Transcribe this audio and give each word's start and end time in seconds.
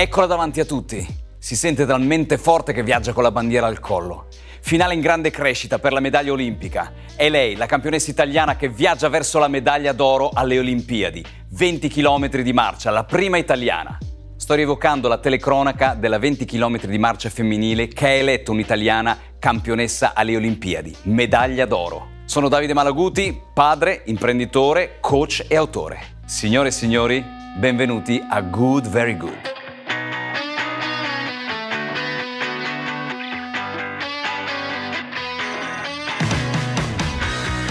Eccola 0.00 0.26
davanti 0.26 0.60
a 0.60 0.64
tutti. 0.64 1.04
Si 1.40 1.56
sente 1.56 1.84
talmente 1.84 2.38
forte 2.38 2.72
che 2.72 2.84
viaggia 2.84 3.12
con 3.12 3.24
la 3.24 3.32
bandiera 3.32 3.66
al 3.66 3.80
collo. 3.80 4.28
Finale 4.60 4.94
in 4.94 5.00
grande 5.00 5.30
crescita 5.30 5.80
per 5.80 5.92
la 5.92 5.98
medaglia 5.98 6.30
olimpica. 6.30 6.92
È 7.16 7.28
lei, 7.28 7.56
la 7.56 7.66
campionessa 7.66 8.08
italiana 8.08 8.54
che 8.54 8.68
viaggia 8.68 9.08
verso 9.08 9.40
la 9.40 9.48
medaglia 9.48 9.92
d'oro 9.92 10.30
alle 10.32 10.56
Olimpiadi. 10.56 11.24
20 11.48 11.88
km 11.88 12.28
di 12.28 12.52
marcia, 12.52 12.92
la 12.92 13.02
prima 13.02 13.38
italiana. 13.38 13.98
Sto 14.36 14.54
rievocando 14.54 15.08
la 15.08 15.18
telecronaca 15.18 15.94
della 15.94 16.20
20 16.20 16.44
km 16.44 16.86
di 16.86 16.98
marcia 16.98 17.28
femminile 17.28 17.88
che 17.88 18.06
ha 18.06 18.10
eletto 18.10 18.52
un'italiana 18.52 19.18
campionessa 19.40 20.12
alle 20.14 20.36
Olimpiadi. 20.36 20.94
Medaglia 21.06 21.66
d'oro. 21.66 22.10
Sono 22.24 22.48
Davide 22.48 22.72
Malaguti, 22.72 23.36
padre, 23.52 24.02
imprenditore, 24.04 24.98
coach 25.00 25.44
e 25.48 25.56
autore. 25.56 26.20
Signore 26.24 26.68
e 26.68 26.70
signori, 26.70 27.24
benvenuti 27.56 28.24
a 28.30 28.40
Good 28.42 28.86
Very 28.86 29.16
Good. 29.16 29.57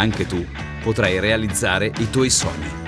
anche 0.00 0.24
tu 0.26 0.42
potrai 0.82 1.20
realizzare 1.20 1.92
i 1.98 2.08
tuoi 2.08 2.30
sogni. 2.30 2.78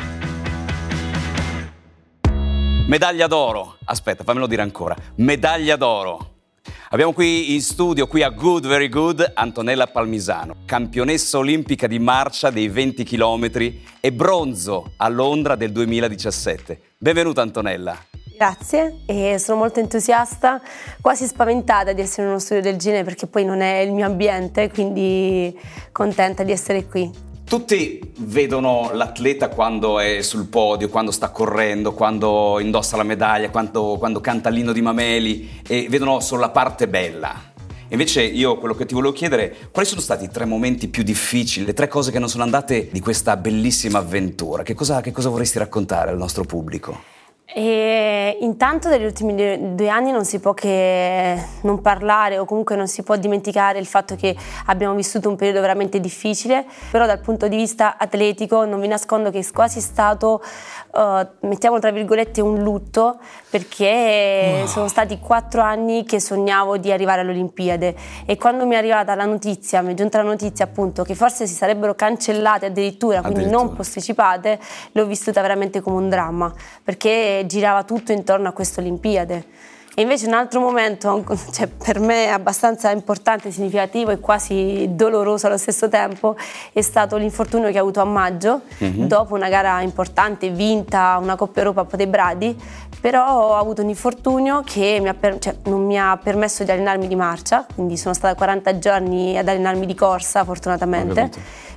Medaglia 2.87 3.27
d'oro. 3.27 3.77
Aspetta, 3.85 4.25
fammelo 4.25 4.47
dire 4.47 4.63
ancora. 4.63 4.97
Medaglia 5.17 5.77
d'oro. 5.77 6.31
Abbiamo 6.89 7.13
qui 7.13 7.53
in 7.53 7.61
studio, 7.61 8.07
qui 8.07 8.23
a 8.23 8.31
Good 8.31 8.67
Very 8.67 8.89
Good, 8.89 9.33
Antonella 9.35 9.87
Palmisano, 9.87 10.57
campionessa 10.65 11.39
olimpica 11.39 11.87
di 11.87 11.99
marcia 11.99 12.51
dei 12.51 12.69
20 12.69 13.05
km 13.05 13.51
e 14.01 14.13
bronzo 14.13 14.93
a 14.97 15.09
Londra 15.09 15.55
del 15.55 15.73
2017. 15.73 16.81
Benvenuta 16.99 17.43
Antonella. 17.43 18.12
Grazie 18.37 19.01
e 19.07 19.39
sono 19.39 19.59
molto 19.59 19.79
entusiasta, 19.81 20.61
quasi 21.01 21.27
spaventata 21.27 21.93
di 21.93 22.01
essere 22.01 22.23
in 22.23 22.29
uno 22.31 22.39
studio 22.39 22.63
del 22.63 22.77
genere 22.77 23.05
perché 23.05 23.27
poi 23.27 23.45
non 23.45 23.61
è 23.61 23.79
il 23.79 23.93
mio 23.93 24.07
ambiente, 24.07 24.71
quindi 24.71 25.57
contenta 25.93 26.43
di 26.43 26.51
essere 26.51 26.87
qui. 26.87 27.31
Tutti 27.45 28.01
vedono 28.21 28.91
l'atleta 28.95 29.49
quando 29.49 30.01
è 30.01 30.23
sul 30.23 30.47
podio, 30.47 30.89
quando 30.89 31.11
sta 31.11 31.29
correndo, 31.29 31.93
quando 31.93 32.59
indossa 32.61 32.97
la 32.97 33.03
medaglia, 33.03 33.51
quando, 33.51 33.97
quando 33.99 34.21
canta 34.21 34.49
l'inno 34.49 34.73
di 34.73 34.81
Mameli 34.81 35.61
e 35.69 35.87
vedono 35.91 36.21
solo 36.21 36.41
la 36.41 36.49
parte 36.49 36.89
bella. 36.89 37.51
Invece 37.89 38.23
io 38.23 38.57
quello 38.57 38.75
che 38.75 38.87
ti 38.87 38.95
volevo 38.95 39.13
chiedere, 39.13 39.55
quali 39.71 39.87
sono 39.87 40.01
stati 40.01 40.25
i 40.25 40.31
tre 40.31 40.47
momenti 40.47 40.89
più 40.89 41.03
difficili, 41.03 41.67
le 41.67 41.75
tre 41.75 41.89
cose 41.89 42.11
che 42.11 42.19
non 42.19 42.31
sono 42.31 42.43
andate 42.43 42.89
di 42.91 43.01
questa 43.01 43.37
bellissima 43.37 43.99
avventura? 43.99 44.63
Che 44.63 44.73
cosa, 44.73 45.03
che 45.03 45.13
cosa 45.13 45.29
vorresti 45.29 45.59
raccontare 45.59 46.09
al 46.09 46.17
nostro 46.17 46.45
pubblico? 46.45 47.12
E 47.55 48.39
intanto 48.41 48.89
dagli 48.89 49.05
ultimi 49.05 49.75
due 49.75 49.89
anni 49.91 50.11
non 50.11 50.25
si 50.25 50.41
può 50.41 50.55
che 50.55 51.37
non 51.63 51.83
parlare 51.83 52.39
o 52.39 52.47
comunque 52.47 52.77
non 52.77 52.89
si 52.89 53.03
può 53.03 53.17
dimenticare 53.17 53.79
il 53.79 53.85
fatto 53.85 54.17
che 54.17 54.35
abbiamo 54.67 54.95
vissuto 54.95 55.29
un 55.29 55.37
periodo 55.37 55.61
veramente 55.61 56.01
difficile, 56.01 56.65
però 56.91 57.05
dal 57.05 57.21
punto 57.21 57.49
di 57.49 57.57
vista 57.57 57.99
atletico 57.99 58.65
non 58.65 58.81
vi 58.81 58.89
nascondo 58.89 59.31
che 59.31 59.41
è 59.41 59.45
quasi 59.53 59.83
stato, 59.83 60.43
uh, 60.93 61.27
mettiamo 61.41 61.79
tra 61.79 61.91
virgolette, 61.91 62.41
un 62.41 62.63
lutto 62.63 63.19
perché 63.51 64.55
wow. 64.61 64.67
sono 64.67 64.89
stati 64.89 65.19
quattro 65.19 65.61
anni 65.61 66.05
che 66.05 66.21
sognavo 66.21 66.79
di 66.79 66.91
arrivare 66.91 67.21
alle 67.21 67.33
Olimpiadi 67.33 67.95
e 68.25 68.39
quando 68.39 68.65
mi 68.65 68.77
è 68.77 68.79
arrivata 68.79 69.15
la 69.15 69.27
notizia, 69.27 69.83
mi 69.83 69.93
è 69.93 69.95
giunta 69.95 70.19
la 70.19 70.25
notizia 70.25 70.65
appunto 70.65 71.03
che 71.03 71.15
forse 71.15 71.47
si 71.47 71.55
sarebbero 71.55 71.95
cancellate 71.95 72.67
addirittura, 72.67 73.21
quindi 73.21 73.41
addirittura. 73.41 73.65
non 73.67 73.77
postecipate, 73.77 74.59
l'ho 74.93 75.05
vissuta 75.05 75.43
veramente 75.43 75.83
come 75.83 75.97
un 75.97 76.09
dramma 76.09 76.51
perché 76.83 77.42
girava 77.47 77.85
tutto 77.85 78.13
intorno 78.13 78.49
a 78.49 78.53
queste 78.53 78.81
Olimpiadi. 78.81 79.45
E 79.95 80.01
invece 80.01 80.27
un 80.27 80.33
altro 80.33 80.61
momento, 80.61 81.23
cioè 81.53 81.67
per 81.67 82.01
me 82.01 82.31
abbastanza 82.31 82.91
importante, 82.91 83.51
significativo 83.51 84.11
e 84.11 84.21
quasi 84.21 84.87
doloroso 84.93 85.49
allo 85.49 85.59
stesso 85.59 85.91
tempo, 85.91 86.35
è 86.73 86.81
stato 86.81 87.19
l'infortunio 87.19 87.71
che 87.71 87.79
ho 87.79 87.83
avuto 87.83 88.01
a 88.01 88.05
maggio, 88.05 88.63
mm-hmm. 88.83 89.05
dopo 89.05 89.35
una 89.35 89.51
gara 89.51 89.83
importante, 89.83 90.49
vinta 90.49 91.19
una 91.21 91.37
Coppa 91.37 91.59
Europa 91.59 91.83
a 91.83 91.85
Potebradi, 91.85 92.59
però 93.03 93.35
ho 93.35 93.57
avuto 93.57 93.83
un 93.83 93.91
infortunio 93.91 94.63
che 94.65 94.99
mi 94.99 95.13
per, 95.13 95.39
cioè, 95.39 95.57
non 95.65 95.85
mi 95.85 95.99
ha 95.99 96.19
permesso 96.23 96.65
di 96.65 96.71
allenarmi 96.71 97.07
di 97.07 97.17
marcia, 97.17 97.67
quindi 97.75 97.99
sono 97.99 98.15
stata 98.15 98.35
40 98.35 98.79
giorni 98.79 99.37
ad 99.37 99.47
allenarmi 99.47 99.85
di 99.85 99.95
corsa 99.95 100.43
fortunatamente, 100.43 101.31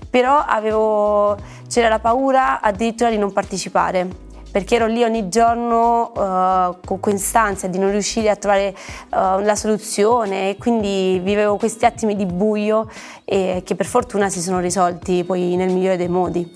però 0.09 0.37
avevo, 0.37 1.35
c'era 1.67 1.89
la 1.89 1.99
paura 1.99 2.61
addirittura 2.61 3.09
di 3.09 3.17
non 3.17 3.33
partecipare 3.33 4.23
perché 4.55 4.75
ero 4.75 4.88
lì 4.88 5.03
ogni 5.03 5.27
giorno 5.27 6.13
uh, 6.16 6.77
con 6.85 7.01
quest'ansia 7.01 7.67
di 7.67 7.77
non 7.77 7.91
riuscire 7.91 8.29
a 8.29 8.38
trovare 8.38 8.73
uh, 9.09 9.41
la 9.41 9.53
soluzione 9.53 10.51
e 10.51 10.55
quindi 10.55 11.19
vivevo 11.21 11.57
questi 11.57 11.83
attimi 11.83 12.16
di 12.16 12.25
buio 12.25 12.89
e 13.25 13.63
che 13.66 13.75
per 13.75 13.85
fortuna 13.85 14.29
si 14.29 14.41
sono 14.41 14.61
risolti 14.61 15.25
poi 15.25 15.57
nel 15.57 15.73
migliore 15.73 15.97
dei 15.97 16.07
modi. 16.07 16.49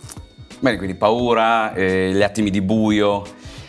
Bene, 0.60 0.78
quindi 0.78 0.96
paura, 0.96 1.74
eh, 1.74 2.14
gli 2.14 2.24
attimi 2.24 2.52
di 2.52 2.62
buio. 2.62 3.22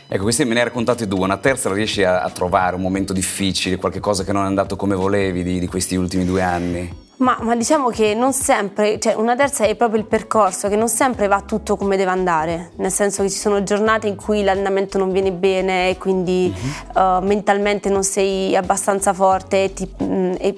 Ecco, 0.07 0.23
queste 0.23 0.45
me 0.45 0.55
ne 0.55 0.61
hai 0.61 0.67
raccontate 0.67 1.09
due, 1.09 1.25
una 1.25 1.39
terza 1.39 1.73
riesci 1.73 2.05
a, 2.05 2.23
a, 2.23 2.31
trovare, 2.31 2.77
un 2.77 2.83
momento 2.83 3.13
difficile, 3.13 3.79
qualcosa 3.79 4.23
che 4.23 4.33
non 4.33 4.45
è 4.45 4.47
andato 4.47 4.77
come 4.77 4.95
volevi 4.95 5.43
di, 5.43 5.59
di 5.59 5.67
questi 5.67 5.97
ultimi 5.97 6.25
due 6.25 6.43
anni? 6.43 7.10
Ma, 7.21 7.37
ma, 7.43 7.55
diciamo 7.55 7.91
che 7.91 8.15
non 8.15 8.33
sempre, 8.33 8.99
cioè 8.99 9.13
una 9.13 9.37
terza 9.37 9.67
è 9.67 9.75
proprio 9.75 10.01
il 10.01 10.07
percorso, 10.07 10.69
che 10.69 10.77
non 10.77 10.89
sempre 10.89 11.27
va 11.27 11.43
tutto 11.43 11.77
come 11.77 11.99
deve 11.99 12.11
andare, 12.11 12.71
nel 12.77 12.91
senso 12.91 13.23
che 13.23 13.29
ci 13.29 13.37
sono 13.37 13.63
giornate 13.63 14.07
in 14.09 14.17
cui 14.17 14.43
l'allenamento 14.43 14.97
non 14.97 15.13
viene 15.13 15.31
bene 15.31 15.91
e 15.91 15.99
quindi 15.99 16.51
mm-hmm. 16.51 17.19
uh, 17.19 17.23
mentalmente 17.23 17.91
non 17.91 18.05
sei 18.05 18.57
abbastanza 18.57 19.13
forte 19.13 19.65
e, 19.65 19.73
ti, 19.75 19.87
mh, 19.99 20.05
mm, 20.05 20.33
e, 20.39 20.57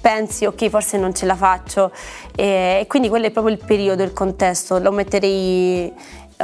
pensi 0.00 0.44
ok 0.44 0.68
forse 0.68 0.98
non 0.98 1.12
ce 1.14 1.26
la 1.26 1.34
faccio. 1.34 1.90
E, 2.36 2.78
e 2.82 2.86
quindi 2.86 3.08
quello 3.08 3.26
è 3.26 3.30
proprio 3.32 3.52
il 3.52 3.64
periodo, 3.64 4.04
il 4.04 4.12
contesto, 4.12 4.78
lo 4.78 4.92
metterei 4.92 5.92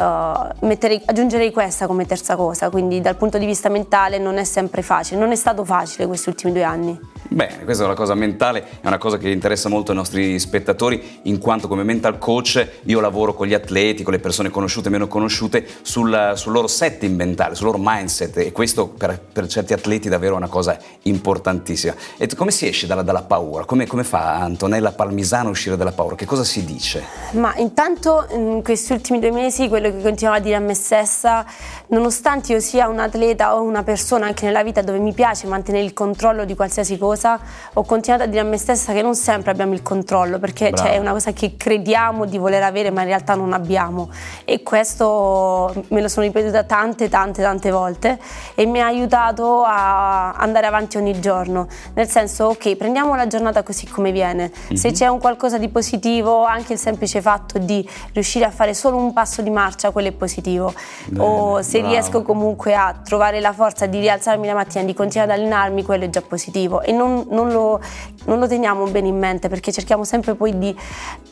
Uh, 0.00 0.66
metterei, 0.66 1.02
aggiungerei 1.04 1.52
questa 1.52 1.86
come 1.86 2.06
terza 2.06 2.34
cosa, 2.34 2.70
quindi 2.70 3.02
dal 3.02 3.16
punto 3.16 3.36
di 3.36 3.44
vista 3.44 3.68
mentale 3.68 4.16
non 4.16 4.38
è 4.38 4.44
sempre 4.44 4.80
facile, 4.80 5.20
non 5.20 5.30
è 5.30 5.36
stato 5.36 5.62
facile 5.62 6.06
questi 6.06 6.30
ultimi 6.30 6.52
due 6.52 6.62
anni. 6.62 6.98
Bene, 7.32 7.62
questa 7.64 7.84
è 7.84 7.86
una 7.86 7.94
cosa 7.94 8.14
mentale, 8.14 8.64
è 8.80 8.86
una 8.86 8.98
cosa 8.98 9.16
che 9.16 9.28
interessa 9.28 9.68
molto 9.68 9.92
ai 9.92 9.98
nostri 9.98 10.38
spettatori, 10.38 11.20
in 11.24 11.38
quanto 11.38 11.68
come 11.68 11.84
mental 11.84 12.18
coach 12.18 12.66
io 12.84 12.98
lavoro 12.98 13.34
con 13.34 13.46
gli 13.46 13.54
atleti, 13.54 14.02
con 14.02 14.12
le 14.12 14.18
persone 14.18 14.50
conosciute 14.50 14.88
e 14.88 14.90
meno 14.90 15.06
conosciute, 15.06 15.64
sul, 15.82 16.32
sul 16.34 16.52
loro 16.52 16.66
setting 16.66 17.14
mentale, 17.14 17.54
sul 17.54 17.66
loro 17.66 17.78
mindset 17.80 18.38
e 18.38 18.50
questo 18.52 18.88
per, 18.88 19.20
per, 19.32 19.46
certi 19.46 19.74
atleti 19.74 20.08
è 20.08 20.10
davvero 20.10 20.34
una 20.34 20.48
cosa 20.48 20.76
importantissima. 21.02 21.94
E 22.16 22.26
come 22.34 22.50
si 22.50 22.66
esce 22.66 22.86
dalla, 22.86 23.02
dalla 23.02 23.22
paura? 23.22 23.64
Come, 23.64 23.86
come, 23.86 24.02
fa 24.02 24.36
Antonella 24.36 24.90
Palmisano 24.90 25.48
a 25.48 25.52
uscire 25.52 25.76
dalla 25.76 25.92
paura? 25.92 26.16
Che 26.16 26.26
cosa 26.26 26.42
si 26.42 26.64
dice? 26.64 27.04
Ma 27.32 27.54
intanto 27.58 28.26
in 28.32 28.62
questi 28.64 28.92
ultimi 28.92 29.20
due 29.20 29.30
mesi 29.30 29.68
quello 29.68 29.89
che 29.92 30.02
continuavo 30.02 30.38
a 30.38 30.42
dire 30.42 30.56
a 30.56 30.60
me 30.60 30.74
stessa, 30.74 31.44
nonostante 31.90 32.52
io 32.52 32.60
sia 32.60 32.88
un 32.88 32.98
atleta 32.98 33.54
o 33.54 33.62
una 33.62 33.82
persona 33.82 34.26
anche 34.26 34.44
nella 34.44 34.62
vita 34.62 34.82
dove 34.82 34.98
mi 34.98 35.12
piace 35.12 35.46
mantenere 35.46 35.84
il 35.84 35.92
controllo 35.92 36.44
di 36.44 36.54
qualsiasi 36.54 36.98
cosa, 36.98 37.38
ho 37.72 37.82
continuato 37.84 38.24
a 38.24 38.26
dire 38.26 38.40
a 38.40 38.44
me 38.44 38.58
stessa 38.58 38.92
che 38.92 39.02
non 39.02 39.14
sempre 39.14 39.50
abbiamo 39.50 39.72
il 39.72 39.82
controllo, 39.82 40.38
perché 40.38 40.72
cioè, 40.74 40.94
è 40.94 40.98
una 40.98 41.12
cosa 41.12 41.32
che 41.32 41.56
crediamo 41.56 42.24
di 42.24 42.38
voler 42.38 42.62
avere 42.62 42.90
ma 42.90 43.02
in 43.02 43.08
realtà 43.08 43.34
non 43.34 43.52
abbiamo. 43.52 44.10
E 44.44 44.62
questo 44.62 45.72
me 45.88 46.00
lo 46.00 46.08
sono 46.08 46.26
ripetuta 46.26 46.64
tante, 46.64 47.08
tante, 47.08 47.42
tante 47.42 47.70
volte 47.70 48.18
e 48.54 48.66
mi 48.66 48.80
ha 48.80 48.86
aiutato 48.86 49.62
a 49.64 50.32
andare 50.32 50.66
avanti 50.66 50.96
ogni 50.96 51.18
giorno. 51.20 51.66
Nel 51.94 52.08
senso, 52.08 52.46
ok, 52.46 52.76
prendiamo 52.76 53.14
la 53.14 53.26
giornata 53.26 53.62
così 53.62 53.88
come 53.88 54.12
viene. 54.12 54.50
Mm-hmm. 54.50 54.74
Se 54.76 54.88
mhm. 54.88 54.94
c'è 54.94 55.06
un 55.08 55.18
qualcosa 55.18 55.58
di 55.58 55.68
positivo, 55.68 56.44
anche 56.44 56.74
il 56.74 56.78
semplice 56.78 57.20
fatto 57.20 57.58
di 57.58 57.86
riuscire 58.12 58.44
a 58.44 58.50
fare 58.50 58.74
solo 58.74 58.96
un 58.96 59.12
passo 59.12 59.42
di 59.42 59.50
marcia, 59.50 59.90
quello 59.90 60.08
è 60.08 60.12
positivo. 60.12 60.72
Bene, 61.06 61.24
o 61.24 61.62
se 61.62 61.79
bravo. 61.80 61.94
riesco 61.94 62.22
comunque 62.22 62.74
a 62.74 62.98
trovare 63.04 63.40
la 63.40 63.52
forza 63.52 63.86
di 63.86 63.98
rialzarmi 63.98 64.46
la 64.46 64.54
mattina, 64.54 64.84
di 64.84 64.94
continuare 64.94 65.32
ad 65.32 65.38
allenarmi, 65.38 65.82
quello 65.82 66.04
è 66.04 66.10
già 66.10 66.22
positivo. 66.22 66.80
E 66.80 66.92
non 66.92 67.10
non, 67.10 67.26
non, 67.30 67.48
lo, 67.50 67.80
non, 68.26 68.38
lo, 68.38 68.46
teniamo 68.46 68.86
bene 68.86 69.08
in 69.08 69.18
mente 69.18 69.48
perché 69.48 69.72
cerchiamo 69.72 70.04
sempre 70.04 70.34
poi 70.34 70.56
di, 70.58 70.74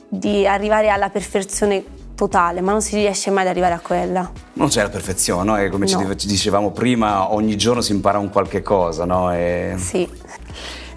di 0.09 0.47
arrivare 0.47 0.89
alla 0.89 1.09
perfezione 1.09 1.85
totale, 2.15 2.61
ma 2.61 2.73
non 2.73 2.83
si 2.83 2.97
riesce 2.97 3.31
mai 3.31 3.45
ad 3.45 3.51
arrivare 3.51 3.75
a 3.75 3.81
quella. 3.81 4.31
Non 4.55 4.69
c'è 4.69 4.83
la 4.83 4.89
perfezione, 4.89 5.45
no? 5.45 5.57
E 5.57 5.69
come 5.69 5.87
no. 5.91 6.17
ci 6.17 6.27
dicevamo 6.27 6.73
prima, 6.73 7.33
ogni 7.33 7.57
giorno 7.57 7.81
si 7.81 7.93
impara 7.93 8.19
un 8.19 8.31
qualche 8.31 8.63
cosa, 8.63 9.05
no? 9.05 9.33
E... 9.33 9.75
Sì. 9.77 10.09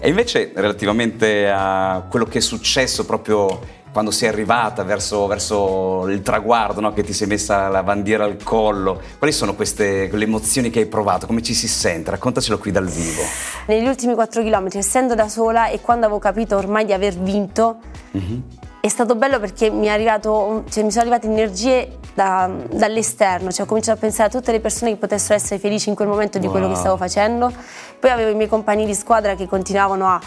E 0.00 0.08
invece 0.08 0.50
relativamente 0.54 1.48
a 1.48 2.04
quello 2.10 2.24
che 2.24 2.38
è 2.38 2.40
successo 2.40 3.06
proprio 3.06 3.60
quando 3.92 4.10
sei 4.10 4.28
arrivata 4.28 4.82
verso, 4.82 5.26
verso 5.26 6.08
il 6.08 6.22
traguardo, 6.22 6.80
no? 6.80 6.92
che 6.92 7.02
ti 7.04 7.12
sei 7.12 7.26
messa 7.26 7.68
la 7.68 7.82
bandiera 7.82 8.24
al 8.24 8.42
collo, 8.42 9.00
quali 9.18 9.32
sono 9.32 9.54
queste 9.54 10.08
le 10.10 10.24
emozioni 10.24 10.70
che 10.70 10.80
hai 10.80 10.86
provato? 10.86 11.26
Come 11.26 11.42
ci 11.42 11.52
si 11.54 11.68
sente? 11.68 12.10
Raccontacelo 12.10 12.58
qui 12.58 12.70
dal 12.70 12.86
vivo. 12.86 13.22
Negli 13.66 13.86
ultimi 13.86 14.14
4 14.14 14.42
km, 14.42 14.68
essendo 14.72 15.14
da 15.14 15.28
sola 15.28 15.68
e 15.68 15.80
quando 15.80 16.06
avevo 16.06 16.18
capito 16.18 16.56
ormai 16.56 16.86
di 16.86 16.94
aver 16.94 17.18
vinto, 17.18 17.76
mm-hmm. 18.16 18.40
è 18.80 18.88
stato 18.88 19.14
bello 19.14 19.38
perché 19.38 19.70
mi, 19.70 19.90
arrivato, 19.90 20.64
cioè, 20.70 20.82
mi 20.82 20.90
sono 20.90 21.02
arrivate 21.02 21.26
energie 21.26 21.98
da, 22.14 22.50
dall'esterno, 22.70 23.50
cioè 23.50 23.64
ho 23.64 23.68
cominciato 23.68 23.98
a 23.98 24.00
pensare 24.00 24.28
a 24.28 24.32
tutte 24.32 24.52
le 24.52 24.60
persone 24.60 24.92
che 24.92 24.96
potessero 24.96 25.34
essere 25.34 25.60
felici 25.60 25.90
in 25.90 25.94
quel 25.94 26.08
momento 26.08 26.38
di 26.38 26.46
wow. 26.46 26.54
quello 26.54 26.68
che 26.68 26.76
stavo 26.76 26.96
facendo. 26.96 27.52
Poi 28.00 28.10
avevo 28.10 28.30
i 28.30 28.34
miei 28.34 28.48
compagni 28.48 28.86
di 28.86 28.94
squadra 28.94 29.34
che 29.34 29.46
continuavano 29.46 30.08
a 30.08 30.20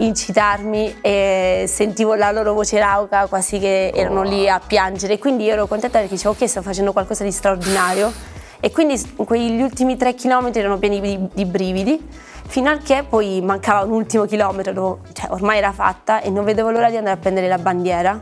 incitarmi 0.00 0.98
e 1.00 1.64
sentivo 1.66 2.14
la 2.14 2.30
loro 2.30 2.52
voce 2.52 2.78
rauca 2.78 3.26
quasi 3.26 3.58
che 3.58 3.90
erano 3.94 4.22
lì 4.22 4.48
a 4.48 4.60
piangere. 4.64 5.18
Quindi 5.18 5.48
ero 5.48 5.66
contenta 5.66 5.98
perché 5.98 6.14
dicevo 6.14 6.34
ok 6.34 6.48
sto 6.48 6.62
facendo 6.62 6.92
qualcosa 6.92 7.24
di 7.24 7.32
straordinario. 7.32 8.12
E 8.60 8.70
quindi 8.70 9.00
quegli 9.16 9.62
ultimi 9.62 9.96
tre 9.96 10.14
chilometri 10.14 10.60
erano 10.60 10.78
pieni 10.78 11.00
di, 11.00 11.18
di 11.32 11.44
brividi 11.46 11.98
fino 12.46 12.68
a 12.68 12.76
che 12.78 13.04
poi 13.08 13.40
mancava 13.40 13.84
un 13.84 13.92
ultimo 13.92 14.24
chilometro, 14.24 15.00
cioè 15.12 15.30
ormai 15.30 15.58
era 15.58 15.72
fatta 15.72 16.20
e 16.20 16.30
non 16.30 16.44
vedevo 16.44 16.70
l'ora 16.70 16.90
di 16.90 16.96
andare 16.96 17.16
a 17.16 17.18
prendere 17.18 17.46
la 17.46 17.58
bandiera 17.58 18.20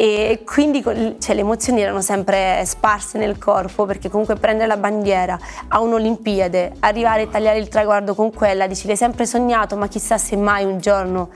e 0.00 0.44
quindi 0.46 0.82
cioè, 0.82 1.34
le 1.34 1.40
emozioni 1.40 1.82
erano 1.82 2.00
sempre 2.00 2.62
sparse 2.64 3.18
nel 3.18 3.36
corpo 3.36 3.84
perché 3.84 4.08
comunque 4.08 4.34
prendere 4.36 4.66
la 4.66 4.78
bandiera 4.78 5.38
a 5.68 5.80
un'Olimpiade, 5.80 6.72
arrivare 6.80 7.24
a 7.24 7.26
tagliare 7.26 7.58
il 7.58 7.68
traguardo 7.68 8.14
con 8.14 8.32
quella, 8.32 8.66
dici 8.66 8.86
l'hai 8.86 8.96
sempre 8.96 9.26
sognato 9.26 9.76
ma 9.76 9.88
chissà 9.88 10.16
se 10.16 10.38
mai 10.38 10.64
un 10.64 10.78
giorno 10.78 11.28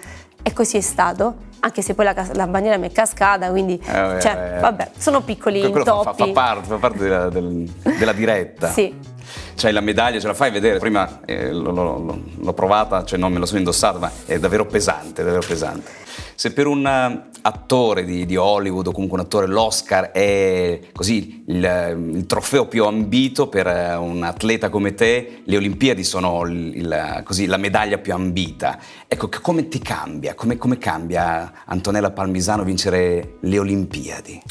e 0.42 0.54
così 0.54 0.78
è 0.78 0.80
stato 0.80 1.34
anche 1.60 1.82
se 1.82 1.92
poi 1.92 2.06
la, 2.06 2.26
la 2.32 2.46
bandiera 2.46 2.78
mi 2.78 2.88
è 2.88 2.92
cascata, 2.92 3.50
quindi 3.50 3.78
eh, 3.84 3.92
vabbè, 3.92 4.20
cioè, 4.20 4.54
eh, 4.56 4.60
vabbè, 4.60 4.90
sono 4.96 5.20
piccoli 5.20 5.60
intoppi. 5.60 6.04
Fa, 6.04 6.14
fa, 6.14 6.32
parte, 6.32 6.66
fa 6.66 6.76
parte 6.76 6.98
della, 6.98 7.28
del, 7.28 7.70
della 7.98 8.12
diretta. 8.12 8.70
sì. 8.70 9.12
C'hai 9.56 9.72
la 9.72 9.80
medaglia, 9.80 10.20
ce 10.20 10.26
la 10.26 10.34
fai 10.34 10.50
vedere. 10.50 10.78
Prima 10.78 11.20
eh, 11.24 11.50
l'ho, 11.50 11.70
l'ho, 11.70 12.20
l'ho, 12.36 12.52
provata, 12.52 13.04
cioè 13.04 13.18
non 13.18 13.32
me 13.32 13.38
la 13.38 13.46
sono 13.46 13.58
indossata, 13.58 13.98
ma 13.98 14.10
è 14.26 14.38
davvero 14.38 14.66
pesante, 14.66 15.22
davvero 15.22 15.44
pesante. 15.46 16.03
Se 16.34 16.52
per 16.52 16.66
un 16.66 16.86
eh, 16.86 17.30
attore 17.42 18.04
di, 18.04 18.26
di, 18.26 18.36
Hollywood 18.36 18.88
o 18.88 18.92
comunque 18.92 19.18
un 19.18 19.24
attore 19.24 19.46
l'Oscar 19.46 20.10
è 20.10 20.80
così 20.92 21.44
il, 21.46 22.12
il, 22.14 22.26
trofeo 22.26 22.66
più 22.66 22.84
ambito 22.84 23.48
per 23.48 23.66
eh, 23.66 23.94
un 23.94 24.22
atleta 24.22 24.68
come 24.68 24.94
te, 24.94 25.42
le 25.44 25.56
Olimpiadi 25.56 26.02
sono 26.02 26.44
il, 26.46 27.22
così, 27.24 27.46
la 27.46 27.56
medaglia 27.56 27.98
più 27.98 28.12
ambita. 28.12 28.78
Ecco, 29.06 29.28
come 29.40 29.68
ti 29.68 29.78
cambia? 29.78 30.34
Come, 30.34 30.56
come 30.56 30.78
cambia 30.78 31.64
Antonella 31.66 32.10
Palmisano 32.10 32.64
vincere 32.64 33.36
le 33.40 33.58
Olimpiadi? 33.58 34.42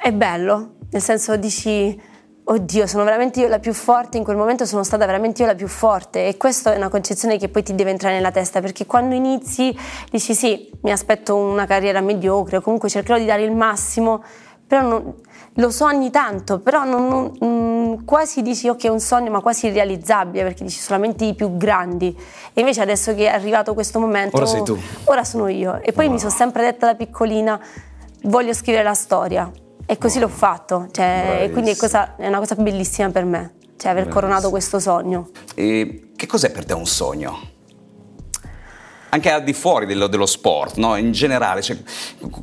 È 0.00 0.12
bello, 0.12 0.74
nel 0.90 1.02
senso 1.02 1.36
dici 1.36 1.98
oddio, 2.50 2.86
sono 2.86 3.04
veramente 3.04 3.40
io 3.40 3.48
la 3.48 3.58
più 3.58 3.74
forte, 3.74 4.16
in 4.16 4.24
quel 4.24 4.36
momento 4.36 4.64
sono 4.64 4.82
stata 4.82 5.04
veramente 5.04 5.42
io 5.42 5.48
la 5.48 5.54
più 5.54 5.68
forte. 5.68 6.26
E 6.26 6.36
questa 6.36 6.72
è 6.72 6.76
una 6.76 6.88
concezione 6.88 7.36
che 7.38 7.48
poi 7.48 7.62
ti 7.62 7.74
deve 7.74 7.90
entrare 7.90 8.14
nella 8.14 8.30
testa 8.30 8.60
perché 8.60 8.86
quando 8.86 9.14
inizi 9.14 9.76
dici 10.10 10.34
sì, 10.34 10.70
mi 10.82 10.90
aspetto 10.90 11.36
una 11.36 11.66
carriera 11.66 12.00
mediocre 12.00 12.58
o 12.58 12.60
comunque 12.60 12.88
cercherò 12.88 13.18
di 13.18 13.26
dare 13.26 13.42
il 13.42 13.52
massimo, 13.52 14.22
però 14.66 14.82
non, 14.82 15.14
lo 15.54 15.70
sogni 15.70 16.10
tanto, 16.10 16.60
però 16.60 16.84
non, 16.84 17.08
non, 17.08 17.38
mm, 17.44 18.04
quasi 18.04 18.42
dici 18.42 18.68
ok 18.68 18.84
è 18.84 18.88
un 18.88 19.00
sogno 19.00 19.30
ma 19.30 19.40
quasi 19.40 19.66
irrealizzabile 19.66 20.44
perché 20.44 20.64
dici 20.64 20.80
solamente 20.80 21.24
i 21.24 21.34
più 21.34 21.56
grandi. 21.56 22.16
E 22.54 22.60
invece 22.60 22.80
adesso 22.80 23.14
che 23.14 23.26
è 23.26 23.34
arrivato 23.34 23.74
questo 23.74 23.98
momento 23.98 24.36
ora 24.36 24.46
sei 24.46 24.62
tu. 24.62 24.78
ora 25.04 25.24
sono 25.24 25.48
io. 25.48 25.80
E 25.82 25.92
poi 25.92 26.06
wow. 26.06 26.14
mi 26.14 26.18
sono 26.18 26.32
sempre 26.32 26.62
detta 26.62 26.86
da 26.86 26.94
piccolina 26.94 27.60
voglio 28.22 28.52
scrivere 28.52 28.82
la 28.82 28.94
storia 28.94 29.50
e 29.90 29.96
così 29.96 30.18
l'ho 30.18 30.28
fatto, 30.28 30.88
cioè, 30.90 31.48
quindi 31.50 31.70
è, 31.70 31.76
cosa, 31.76 32.14
è, 32.16 32.28
una 32.28 32.40
cosa 32.40 32.54
bellissima 32.56 33.08
per 33.08 33.24
me, 33.24 33.54
cioè 33.78 33.92
aver 33.92 34.02
Bravissimo. 34.02 34.12
coronato 34.12 34.50
questo 34.50 34.78
sogno. 34.78 35.30
E 35.54 36.10
che 36.14 36.26
cos'è 36.26 36.50
per 36.50 36.66
te 36.66 36.74
un 36.74 36.86
sogno? 36.86 37.40
Anche 39.08 39.30
al 39.30 39.42
di 39.42 39.54
fuori 39.54 39.86
dello, 39.86 40.06
dello 40.06 40.26
sport, 40.26 40.76
no? 40.76 40.94
in 40.96 41.10
generale, 41.12 41.62
cioè, 41.62 41.78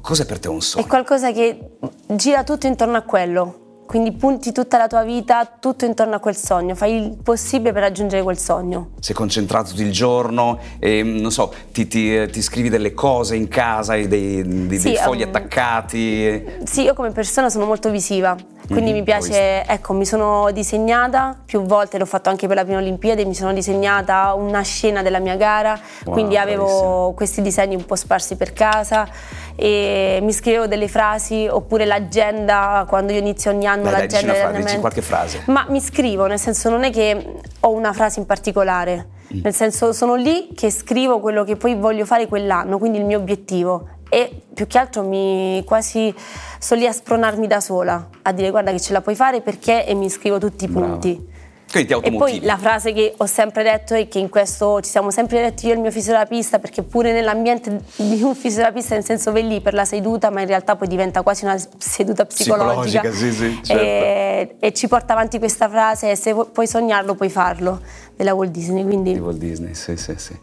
cos'è 0.02 0.26
per 0.26 0.40
te 0.40 0.48
un 0.48 0.60
sogno? 0.60 0.86
È 0.86 0.88
qualcosa 0.88 1.32
che 1.32 1.78
gira 2.08 2.44
tutto 2.44 2.66
intorno 2.66 2.98
a 2.98 3.04
quello, 3.04 3.65
quindi 3.86 4.12
punti 4.12 4.52
tutta 4.52 4.78
la 4.78 4.88
tua 4.88 5.04
vita 5.04 5.46
tutto 5.60 5.86
intorno 5.86 6.16
a 6.16 6.20
quel 6.20 6.36
sogno, 6.36 6.76
fai 6.76 6.96
il 6.96 7.18
possibile 7.22 7.72
per 7.72 7.84
raggiungere 7.84 8.24
quel 8.24 8.38
sogno. 8.38 8.90
Sei 9.00 9.16
concentrato 9.16 9.70
tutto 9.70 9.82
il 9.82 9.92
giorno, 9.92 10.60
e, 10.80 11.04
non 11.04 11.32
so, 11.32 11.54
ti, 11.72 11.88
ti, 11.88 12.28
ti, 12.30 12.42
scrivi 12.42 12.70
delle 12.70 12.94
cose 12.94 13.36
in 13.36 13.48
casa, 13.48 13.94
dei, 13.94 14.08
dei, 14.08 14.78
sì, 14.78 14.90
dei 14.90 14.98
fogli 14.98 15.22
um, 15.22 15.30
attaccati. 15.30 16.44
Sì, 16.64 16.82
io 16.82 16.94
come 16.94 17.12
persona 17.12 17.50
sono 17.50 17.66
molto 17.66 17.90
visiva, 17.90 18.36
quindi 18.68 18.92
mm-hmm, 18.92 19.00
mi 19.00 19.04
piace, 19.04 19.64
ecco, 19.66 19.94
mi 19.94 20.06
sono 20.06 20.52
disegnata 20.52 21.38
più 21.46 21.62
volte, 21.62 21.98
l'ho 21.98 22.06
fatto 22.06 22.30
anche 22.30 22.48
per 22.48 22.56
la 22.56 22.64
prima 22.64 22.80
Olimpiade, 22.80 23.26
mi 23.26 23.36
sono 23.36 23.54
disegnata 23.54 24.34
una 24.34 24.62
scena 24.62 25.02
della 25.02 25.20
mia 25.20 25.36
gara, 25.36 25.80
wow, 26.06 26.14
quindi 26.14 26.38
avevo 26.38 26.66
bravissimo. 26.66 27.14
questi 27.14 27.42
disegni 27.42 27.76
un 27.76 27.86
po' 27.86 27.96
sparsi 27.96 28.36
per 28.36 28.54
casa 28.54 29.08
e 29.56 30.20
mi 30.22 30.34
scrivevo 30.34 30.68
delle 30.68 30.88
frasi 30.88 31.48
oppure 31.50 31.86
l'agenda 31.86 32.86
quando 32.88 33.14
io 33.14 33.20
inizio 33.20 33.52
ogni 33.52 33.68
anno 33.68 33.84
Beh, 33.84 33.92
l'agenda 33.92 34.34
dai, 34.34 34.48
dicina, 34.48 34.66
dici 34.66 34.80
qualche 34.80 35.02
frase. 35.02 35.42
Ma 35.46 35.66
mi 35.70 35.80
scrivo, 35.80 36.26
nel 36.26 36.40
senso 36.40 36.70
non 36.70 36.84
è 36.84 36.92
che 36.92 37.34
ho 37.60 37.72
una 37.72 37.94
frase 37.94 38.20
in 38.20 38.26
particolare, 38.26 39.08
mm. 39.34 39.40
nel 39.44 39.54
senso 39.54 39.94
sono 39.94 40.16
lì 40.16 40.50
che 40.56 40.72
scrivo 40.72 41.20
quello 41.20 41.44
che 41.44 41.56
poi 41.56 41.76
voglio 41.76 42.06
fare 42.06 42.28
quell'anno, 42.28 42.78
quindi 42.78 42.98
il 42.98 43.06
mio 43.06 43.20
obiettivo 43.20 43.90
e 44.16 44.32
più 44.54 44.66
che 44.66 44.78
altro 44.78 45.04
mi 45.04 45.62
quasi 45.66 46.14
sto 46.58 46.74
lì 46.76 46.88
a 46.88 46.94
spronarmi 46.94 47.48
da 47.48 47.60
sola, 47.60 48.08
a 48.22 48.32
dire 48.32 48.50
guarda 48.50 48.72
che 48.72 48.80
ce 48.80 48.94
la 48.94 49.02
puoi 49.02 49.14
fare 49.14 49.42
perché 49.42 49.86
e 49.86 49.94
mi 49.94 50.10
scrivo 50.10 50.38
tutti 50.38 50.64
i 50.64 50.70
punti. 50.70 51.12
Brava. 51.12 51.34
Quindi 51.70 51.94
ti 51.94 52.08
e 52.08 52.12
poi 52.16 52.40
la 52.42 52.58
frase 52.58 52.94
che 52.94 53.14
ho 53.18 53.26
sempre 53.26 53.64
detto 53.64 53.94
è 53.94 54.08
che 54.08 54.20
in 54.20 54.30
questo 54.30 54.80
ci 54.80 54.90
siamo 54.90 55.12
sempre 55.12 55.42
detti 55.42 55.66
io 55.66 55.74
e 55.74 55.76
il 55.76 55.82
mio 55.82 55.92
fisioterapista, 55.92 56.60
perché 56.60 56.84
pure 56.84 57.12
nell'ambiente 57.12 57.82
di 57.98 58.22
un 58.22 58.34
fisioterapista, 58.36 58.96
nel 58.96 59.04
senso 59.04 59.34
vai 59.34 59.46
lì 59.46 59.60
per 59.60 59.74
la 59.74 59.84
seduta, 59.84 60.30
ma 60.30 60.40
in 60.40 60.48
realtà 60.48 60.78
poi 60.78 60.88
diventa 60.88 61.22
quasi 61.22 61.44
una 61.44 61.58
seduta 61.78 62.26
psicologica. 62.26 63.02
psicologica 63.02 63.12
sì, 63.12 63.34
sì, 63.34 63.60
certo. 63.64 63.84
e, 63.84 64.56
e, 64.60 64.74
ci 64.74 64.88
porta 64.88 65.12
avanti 65.12 65.40
questa 65.40 65.68
frase, 65.68 66.12
e 66.12 66.16
se 66.16 66.34
puoi 66.34 66.68
sognarlo 66.68 67.16
puoi 67.16 67.30
farlo, 67.30 67.82
della 68.16 68.34
Walt 68.34 68.52
Disney. 68.52 68.86
Quindi... 68.86 69.12
Di 69.12 69.20
Walt 69.20 69.40
Disney, 69.40 69.74
sì, 69.74 69.98
sì, 69.98 70.14
sì. 70.16 70.40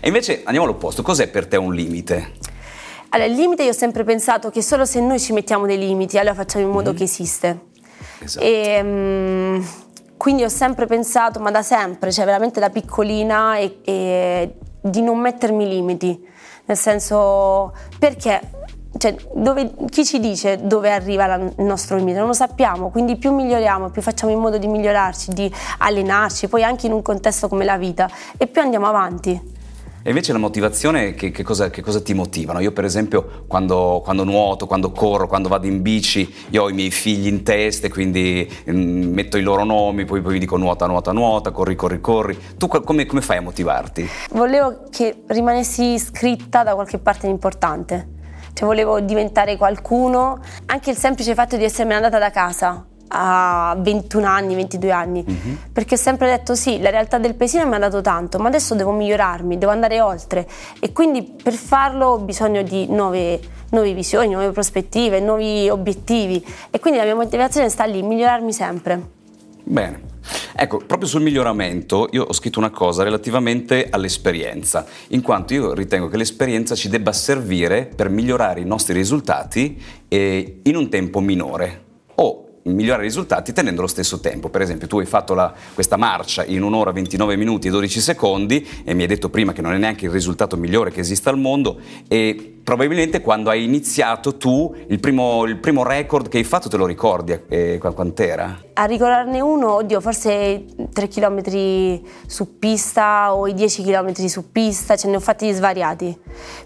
E 0.00 0.06
invece 0.06 0.42
andiamo 0.44 0.68
all'opposto, 0.68 1.02
cos'è 1.02 1.26
per 1.26 1.48
te 1.48 1.56
un 1.56 1.74
limite? 1.74 2.54
Allora, 3.16 3.30
il 3.30 3.36
limite 3.38 3.62
io 3.62 3.70
ho 3.70 3.74
sempre 3.74 4.04
pensato 4.04 4.50
che 4.50 4.60
solo 4.60 4.84
se 4.84 5.00
noi 5.00 5.18
ci 5.18 5.32
mettiamo 5.32 5.64
dei 5.64 5.78
limiti, 5.78 6.18
allora 6.18 6.34
facciamo 6.34 6.66
in 6.66 6.70
modo 6.70 6.90
mm-hmm. 6.90 6.98
che 6.98 7.04
esiste. 7.04 7.60
Esatto. 8.22 8.44
E, 8.44 8.80
um, 8.82 9.66
quindi 10.18 10.44
ho 10.44 10.50
sempre 10.50 10.84
pensato, 10.84 11.40
ma 11.40 11.50
da 11.50 11.62
sempre, 11.62 12.12
cioè 12.12 12.26
veramente 12.26 12.60
da 12.60 12.68
piccolina, 12.68 13.56
e, 13.56 13.78
e 13.84 14.54
di 14.82 15.00
non 15.00 15.18
mettermi 15.18 15.66
limiti. 15.66 16.28
Nel 16.66 16.76
senso, 16.76 17.72
perché 17.98 18.38
cioè, 18.98 19.16
dove, 19.32 19.72
chi 19.88 20.04
ci 20.04 20.20
dice 20.20 20.66
dove 20.66 20.92
arriva 20.92 21.26
la, 21.26 21.36
il 21.36 21.64
nostro 21.64 21.96
limite? 21.96 22.18
Non 22.18 22.26
lo 22.26 22.34
sappiamo, 22.34 22.90
quindi 22.90 23.16
più 23.16 23.32
miglioriamo, 23.32 23.88
più 23.88 24.02
facciamo 24.02 24.30
in 24.30 24.40
modo 24.40 24.58
di 24.58 24.66
migliorarci, 24.66 25.32
di 25.32 25.50
allenarci, 25.78 26.48
poi 26.48 26.64
anche 26.64 26.84
in 26.84 26.92
un 26.92 27.00
contesto 27.00 27.48
come 27.48 27.64
la 27.64 27.78
vita, 27.78 28.10
e 28.36 28.46
più 28.46 28.60
andiamo 28.60 28.86
avanti. 28.86 29.54
E 30.06 30.10
invece 30.10 30.30
la 30.30 30.38
motivazione, 30.38 31.14
che, 31.14 31.32
che, 31.32 31.42
cosa, 31.42 31.68
che 31.68 31.82
cosa, 31.82 32.00
ti 32.00 32.14
motivano? 32.14 32.60
Io 32.60 32.70
per 32.70 32.84
esempio 32.84 33.42
quando, 33.48 34.00
quando, 34.04 34.22
nuoto, 34.22 34.68
quando 34.68 34.92
corro, 34.92 35.26
quando 35.26 35.48
vado 35.48 35.66
in 35.66 35.82
bici, 35.82 36.32
io 36.50 36.62
ho 36.62 36.70
i 36.70 36.72
miei 36.72 36.92
figli 36.92 37.26
in 37.26 37.42
testa 37.42 37.88
e 37.88 37.90
quindi 37.90 38.48
mm, 38.70 39.12
metto 39.12 39.36
i 39.36 39.42
loro 39.42 39.64
nomi, 39.64 40.04
poi, 40.04 40.20
poi 40.20 40.38
dico 40.38 40.56
nuota, 40.58 40.86
nuota, 40.86 41.10
nuota, 41.10 41.50
corri, 41.50 41.74
corri, 41.74 42.00
corri. 42.00 42.38
Tu 42.56 42.68
come, 42.68 43.04
come 43.04 43.20
fai 43.20 43.38
a 43.38 43.42
motivarti? 43.42 44.08
Volevo 44.30 44.84
che 44.92 45.24
rimanessi 45.26 45.94
iscritta 45.94 46.62
da 46.62 46.74
qualche 46.74 46.98
parte 46.98 47.26
importante. 47.26 48.10
Cioè 48.52 48.64
volevo 48.64 49.00
diventare 49.00 49.56
qualcuno, 49.56 50.38
anche 50.66 50.90
il 50.90 50.96
semplice 50.96 51.34
fatto 51.34 51.56
di 51.56 51.64
essermi 51.64 51.94
andata 51.94 52.20
da 52.20 52.30
casa 52.30 52.86
a 53.08 53.76
21 53.78 54.26
anni, 54.26 54.54
22 54.54 54.90
anni, 54.90 55.24
uh-huh. 55.26 55.56
perché 55.72 55.94
ho 55.94 55.98
sempre 55.98 56.28
detto 56.28 56.54
sì, 56.54 56.80
la 56.80 56.90
realtà 56.90 57.18
del 57.18 57.34
paesino 57.34 57.66
mi 57.66 57.74
ha 57.74 57.78
dato 57.78 58.00
tanto, 58.00 58.38
ma 58.38 58.48
adesso 58.48 58.74
devo 58.74 58.92
migliorarmi, 58.92 59.58
devo 59.58 59.72
andare 59.72 60.00
oltre 60.00 60.46
e 60.80 60.92
quindi 60.92 61.22
per 61.22 61.54
farlo 61.54 62.06
ho 62.06 62.18
bisogno 62.18 62.62
di 62.62 62.86
nuove, 62.88 63.40
nuove 63.70 63.92
visioni, 63.92 64.32
nuove 64.32 64.50
prospettive, 64.50 65.20
nuovi 65.20 65.68
obiettivi 65.68 66.44
e 66.70 66.78
quindi 66.80 66.98
la 66.98 67.04
mia 67.04 67.14
motivazione 67.14 67.68
sta 67.68 67.84
lì, 67.84 68.02
migliorarmi 68.02 68.52
sempre. 68.52 69.14
Bene. 69.62 70.14
Ecco, 70.56 70.78
proprio 70.78 71.08
sul 71.08 71.22
miglioramento 71.22 72.08
io 72.12 72.24
ho 72.24 72.32
scritto 72.32 72.58
una 72.58 72.70
cosa 72.70 73.02
relativamente 73.02 73.88
all'esperienza, 73.90 74.86
in 75.08 75.22
quanto 75.22 75.54
io 75.54 75.72
ritengo 75.74 76.08
che 76.08 76.16
l'esperienza 76.16 76.74
ci 76.74 76.88
debba 76.88 77.12
servire 77.12 77.88
per 77.94 78.08
migliorare 78.08 78.60
i 78.60 78.64
nostri 78.64 78.94
risultati 78.94 79.80
eh, 80.08 80.60
in 80.62 80.76
un 80.76 80.88
tempo 80.88 81.20
minore 81.20 81.84
o 82.16 82.45
migliorare 82.66 83.04
i 83.04 83.06
risultati 83.06 83.52
tenendo 83.52 83.80
lo 83.80 83.86
stesso 83.86 84.20
tempo. 84.20 84.48
Per 84.48 84.60
esempio, 84.60 84.86
tu 84.86 84.98
hai 84.98 85.06
fatto 85.06 85.34
la, 85.34 85.52
questa 85.74 85.96
marcia 85.96 86.44
in 86.44 86.62
un'ora 86.62 86.92
29 86.92 87.36
minuti 87.36 87.68
e 87.68 87.70
12 87.70 88.00
secondi 88.00 88.66
e 88.84 88.94
mi 88.94 89.02
hai 89.02 89.08
detto 89.08 89.28
prima 89.28 89.52
che 89.52 89.62
non 89.62 89.72
è 89.72 89.78
neanche 89.78 90.06
il 90.06 90.10
risultato 90.10 90.56
migliore 90.56 90.90
che 90.90 91.00
esista 91.00 91.30
al 91.30 91.38
mondo 91.38 91.78
e 92.08 92.56
probabilmente 92.66 93.20
quando 93.20 93.48
hai 93.48 93.62
iniziato 93.62 94.36
tu 94.36 94.74
il 94.88 94.98
primo, 94.98 95.44
il 95.44 95.56
primo 95.58 95.84
record 95.84 96.28
che 96.28 96.38
hai 96.38 96.44
fatto 96.44 96.68
te 96.68 96.76
lo 96.76 96.84
ricordi 96.84 97.38
eh, 97.48 97.78
quant'era? 97.78 98.58
A 98.72 98.84
ricordarne 98.86 99.40
uno, 99.40 99.74
oddio, 99.74 100.00
forse 100.00 100.64
3 100.92 101.08
km 101.08 102.00
su 102.26 102.58
pista 102.58 103.32
o 103.34 103.46
i 103.46 103.54
10 103.54 103.84
km 103.84 104.12
su 104.12 104.50
pista, 104.50 104.96
ce 104.96 105.08
ne 105.08 105.16
ho 105.16 105.20
fatti 105.20 105.52
svariati. 105.52 106.18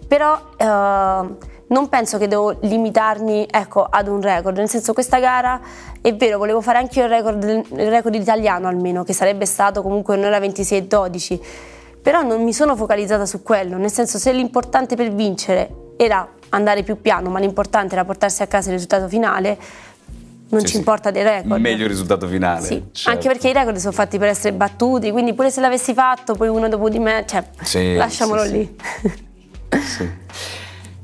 Però 0.09 0.40
eh, 0.57 1.59
non 1.71 1.89
penso 1.89 2.19
che 2.19 2.27
devo 2.27 2.57
limitarmi 2.61 3.47
ecco, 3.50 3.85
ad 3.85 4.09
un 4.09 4.21
record, 4.21 4.57
nel 4.57 4.69
senso 4.69 4.93
questa 4.93 5.19
gara 5.19 5.61
è 6.00 6.15
vero, 6.15 6.39
volevo 6.39 6.61
fare 6.61 6.79
anche 6.79 7.00
il 7.00 7.09
record, 7.09 7.45
il 7.45 7.91
record 7.91 8.15
italiano 8.15 8.67
almeno, 8.67 9.05
che 9.05 9.12
sarebbe 9.12 9.47
stato 9.47 9.83
comunque 9.83 10.17
un'ora 10.17 10.41
26 10.41 10.79
e 10.79 10.83
12, 10.85 11.41
però 12.03 12.23
non 12.23 12.43
mi 12.43 12.53
sono 12.53 12.75
focalizzata 12.75 13.25
su 13.25 13.43
quello, 13.43 13.77
nel 13.77 13.93
senso 13.93 14.19
se 14.19 14.33
l'importante 14.33 14.97
per 14.97 15.12
vincere 15.12 15.95
era 15.97 16.29
andare 16.50 16.83
più 16.83 17.00
piano, 17.00 17.31
ma 17.31 17.39
l'importante 17.39 17.95
era 17.95 18.05
portarsi 18.05 18.43
a 18.43 18.47
casa 18.49 18.69
il 18.69 18.75
risultato 18.75 19.07
finale, 19.07 19.57
non 20.49 20.61
sì, 20.61 20.67
ci 20.67 20.73
sì. 20.73 20.79
importa 20.79 21.12
dei 21.12 21.23
record. 21.23 21.61
Meglio 21.61 21.85
il 21.85 21.91
risultato 21.91 22.27
finale. 22.27 22.67
Sì, 22.67 22.83
certo. 22.91 23.11
anche 23.11 23.29
perché 23.29 23.49
i 23.49 23.53
record 23.53 23.77
sono 23.77 23.93
fatti 23.93 24.19
per 24.19 24.27
essere 24.27 24.55
battuti, 24.55 25.12
quindi 25.12 25.35
pure 25.35 25.53
se 25.53 25.61
l'avessi 25.61 25.95
fatto, 25.95 26.35
poi 26.35 26.49
uno 26.49 26.69
dopo 26.69 26.89
di 26.89 26.99
me, 26.99 27.25
cioè, 27.29 27.95
lasciamolo 27.95 28.43
lì. 28.43 28.77
Sì. 29.69 30.11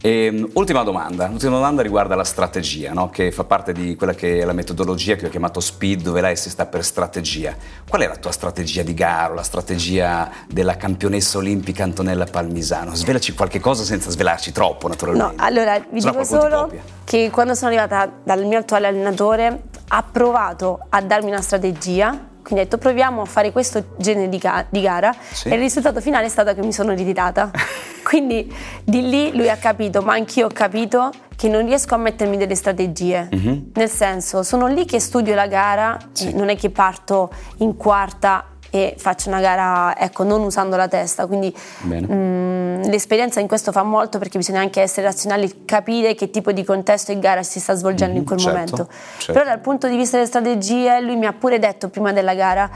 E, 0.07 0.27
ehm, 0.27 0.51
ultima 0.53 0.85
domanda, 0.85 1.27
l'ultima 1.27 1.57
domanda 1.57 1.83
riguarda 1.83 2.15
la 2.15 2.23
strategia, 2.23 2.93
no? 2.93 3.11
che 3.11 3.33
fa 3.33 3.43
parte 3.43 3.73
di 3.73 3.97
quella 3.97 4.15
che 4.15 4.39
è 4.39 4.45
la 4.45 4.53
metodologia 4.53 5.17
che 5.17 5.27
ho 5.27 5.29
chiamato 5.29 5.59
SPEED, 5.59 6.03
dove 6.03 6.21
lei 6.21 6.37
si 6.37 6.49
sta 6.49 6.67
per 6.67 6.85
strategia. 6.85 7.57
Qual 7.89 8.01
è 8.01 8.07
la 8.07 8.15
tua 8.15 8.31
strategia 8.31 8.85
di 8.85 8.95
gara, 8.95 9.35
la 9.35 9.43
strategia 9.43 10.31
della 10.47 10.77
campionessa 10.77 11.39
olimpica 11.39 11.83
Antonella 11.83 12.25
Palmisano? 12.25 12.95
Svelaci 12.95 13.35
qualche 13.35 13.59
cosa 13.59 13.83
senza 13.83 14.11
svelarci 14.11 14.53
troppo, 14.53 14.87
naturalmente. 14.87 15.35
No, 15.35 15.43
allora 15.45 15.77
vi 15.91 15.99
dico 15.99 16.23
solo 16.23 16.71
che 17.03 17.29
quando 17.33 17.55
sono 17.55 17.73
arrivata 17.73 18.09
dal 18.23 18.45
mio 18.45 18.59
attuale 18.61 18.87
allenatore 18.87 19.63
ha 19.89 20.03
provato 20.05 20.87
a 20.89 21.01
darmi 21.03 21.31
una 21.31 21.43
strategia 21.43 22.35
quindi 22.47 22.65
ho 22.65 22.69
detto 22.69 22.79
proviamo 22.79 23.23
a 23.23 23.25
fare 23.25 23.51
questo 23.51 23.87
genere 23.97 24.29
di, 24.29 24.39
ga- 24.39 24.65
di 24.69 24.81
gara 24.81 25.13
sì. 25.33 25.49
e 25.49 25.55
il 25.55 25.61
risultato 25.61 26.01
finale 26.01 26.27
è 26.27 26.29
stato 26.29 26.55
che 26.55 26.63
mi 26.63 26.73
sono 26.73 26.93
ritirata. 26.95 27.51
Quindi 28.07 28.55
di 28.85 29.03
lì 29.03 29.37
lui 29.37 29.51
ha 29.51 29.57
capito, 29.57 30.01
ma 30.01 30.13
anch'io 30.13 30.47
ho 30.47 30.51
capito 30.53 31.11
che 31.35 31.49
non 31.49 31.67
riesco 31.67 31.97
a 31.97 31.99
mettermi 31.99 32.37
delle 32.37 32.55
strategie. 32.55 33.29
Mm-hmm. 33.35 33.59
Nel 33.75 33.91
senso, 33.91 34.45
sono 34.45 34.69
lì 34.69 34.85
che 34.85 35.01
studio 35.01 35.35
la 35.35 35.49
gara, 35.49 35.99
sì. 36.13 36.35
non 36.35 36.49
è 36.49 36.57
che 36.57 36.71
parto 36.71 37.31
in 37.59 37.77
quarta 37.77 38.45
e 38.77 38.95
faccio 38.97 39.29
una 39.29 39.41
gara 39.41 39.97
ecco, 39.99 40.25
non 40.25 40.43
usando 40.43 40.77
la 40.77 40.89
testa. 40.89 41.27
Quindi 41.27 41.55
mh, 41.83 42.05
mm, 42.13 42.83
l'esperienza 42.85 43.41
in 43.41 43.49
questo 43.49 43.73
fa 43.73 43.83
molto 43.83 44.19
perché 44.19 44.39
bisogna 44.39 44.61
anche 44.61 44.81
essere 44.81 45.07
razionali, 45.07 45.65
capire 45.65 46.15
che 46.15 46.31
tipo 46.31 46.53
di 46.53 46.65
contesto 46.65 47.13
e 47.13 47.19
gara 47.19 47.43
si 47.43 47.61
sta 47.61 47.75
svolgendo 47.75 48.13
mm-hmm, 48.13 48.21
in 48.21 48.27
quel 48.27 48.39
certo, 48.39 48.53
momento. 48.53 48.89
Certo. 49.19 49.33
Però 49.33 49.45
dal 49.45 49.61
punto 49.61 49.89
di 49.89 49.97
vista 49.97 50.17
delle 50.17 50.29
strategie, 50.29 51.01
lui 51.01 51.17
mi 51.17 51.27
ha 51.27 51.33
pure 51.33 51.59
detto 51.59 51.89
prima 51.89 52.13
della 52.13 52.35
gara, 52.35 52.71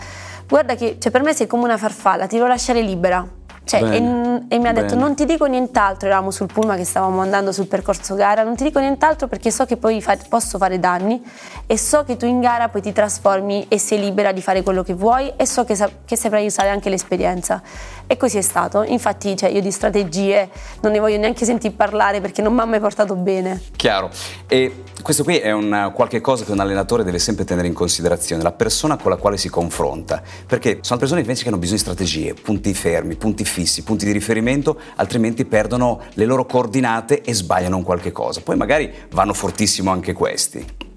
guarda 0.49 0.75
che 0.75 0.97
cioè, 0.99 1.11
per 1.11 1.23
me 1.23 1.35
sei 1.35 1.47
come 1.47 1.65
una 1.65 1.77
farfalla, 1.77 2.27
ti 2.27 2.37
devo 2.37 2.49
lasciare 2.49 2.81
libera 2.81 3.39
cioè, 3.71 3.83
e, 3.85 4.43
e, 4.49 4.59
mi 4.59 4.67
ha 4.67 4.73
detto 4.73 4.97
non 4.97 5.15
ti 5.15 5.25
dico 5.25 5.47
nient'altro, 5.47 6.09
eravamo 6.09 6.33
sul 6.33 6.49
pullman 6.53 6.77
che 6.77 6.85
stavamo 6.85 7.21
andando 7.21 7.53
sul 7.53 7.69
percorso 7.69 8.17
gara, 8.17 8.43
non 8.43 8.57
ti 8.57 8.65
dico 8.65 8.81
nient'altro 8.81 9.29
perché 9.29 9.53
so 9.53 9.65
che 9.65 9.77
poi 9.77 10.03
fa, 10.03 10.17
posso 10.29 10.59
fare 10.59 10.81
danni 10.81 11.23
e 11.67 11.79
so 11.79 12.03
che 12.03 12.17
tu 12.17 12.27
in 12.27 12.41
gara 12.41 12.69
poi 12.69 12.83
ti 12.83 12.91
trasformi 12.91 13.67
e 13.69 13.79
sei 13.79 14.01
libera 14.01 14.33
di 14.33 14.43
fare 14.43 14.65
quello 14.65 14.83
che 14.83 14.93
vuoi 14.93 15.33
e 15.37 15.47
so 15.47 15.65
che, 15.65 15.77
che 16.05 16.17
saprai 16.17 16.47
usare 16.47 16.69
anche 16.71 16.91
l'esperienza. 16.91 17.63
E 18.11 18.17
così 18.17 18.39
è 18.39 18.43
stato. 18.43 18.83
Infatti 18.83 19.37
cioè, 19.37 19.51
io 19.51 19.61
di 19.61 19.71
strategie 19.71 20.49
non 20.81 20.91
ne 20.91 20.99
voglio 20.99 21.17
neanche 21.17 21.45
sentire 21.45 21.73
parlare 21.73 22.21
perché 22.21 22.43
non 22.43 22.53
mi 22.53 22.59
ha 22.59 22.65
mai 22.65 22.81
portato 22.81 23.15
bene. 23.15 23.63
Chiaro. 23.77 24.11
E 24.49 24.83
questo 25.01 25.23
qui 25.23 25.37
è 25.37 25.53
un, 25.53 25.93
qualche 25.95 26.21
cosa 26.21 26.45
che 26.45 26.51
un 26.51 26.59
allenatore 26.59 27.05
deve 27.05 27.21
sempre 27.21 27.45
tenere 27.45 27.69
in 27.69 27.73
considerazione, 27.73 28.43
la 28.43 28.51
persona 28.51 28.97
con 28.97 29.13
la 29.13 29.17
quale 29.17 29.37
si 29.37 29.49
confronta. 29.49 30.21
Perché 30.45 30.79
sono 30.81 30.99
persone 30.99 31.21
invece 31.21 31.45
che 31.45 31.51
hanno 31.51 31.59
bisogno 31.59 31.77
di 31.77 31.83
strategie, 31.85 32.35
punti 32.35 32.75
fermi, 32.75 33.15
punti 33.15 33.45
fissi, 33.45 33.85
punti 33.85 34.07
di 34.07 34.11
riferimento, 34.11 34.77
altrimenti 34.97 35.45
perdono 35.45 36.01
le 36.15 36.25
loro 36.25 36.47
coordinate 36.47 37.21
e 37.21 37.33
sbagliano 37.33 37.77
un 37.77 37.85
qualche 37.85 38.11
cosa. 38.11 38.41
Poi 38.41 38.57
magari 38.57 38.93
vanno 39.13 39.35
fortissimo 39.35 39.93
anche 39.93 40.15
questi. 40.15 40.90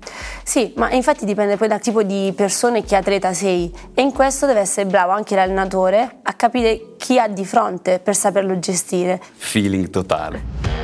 Sì, 0.43 0.74
ma 0.75 0.91
infatti 0.91 1.25
dipende 1.25 1.58
poi 1.58 1.67
dal 1.67 1.79
tipo 1.79 2.03
di 2.03 2.34
persona 2.36 2.77
e 2.77 2.84
che 2.84 2.96
atleta 2.96 3.34
sei 3.34 3.72
e 3.93 4.01
in 4.01 4.12
questo 4.12 4.46
deve 4.46 4.60
essere 4.60 4.86
bravo 4.86 5.12
anche 5.12 5.36
l'allenatore 5.36 6.20
a 6.22 6.34
capire 6.34 6.96
chi 6.98 7.20
ha 7.20 7.27
di 7.27 7.46
fronte 7.46 8.00
per 8.00 8.15
saperlo 8.15 8.58
gestire. 8.60 9.22
Feeling 9.36 9.89
totale. 9.89 10.83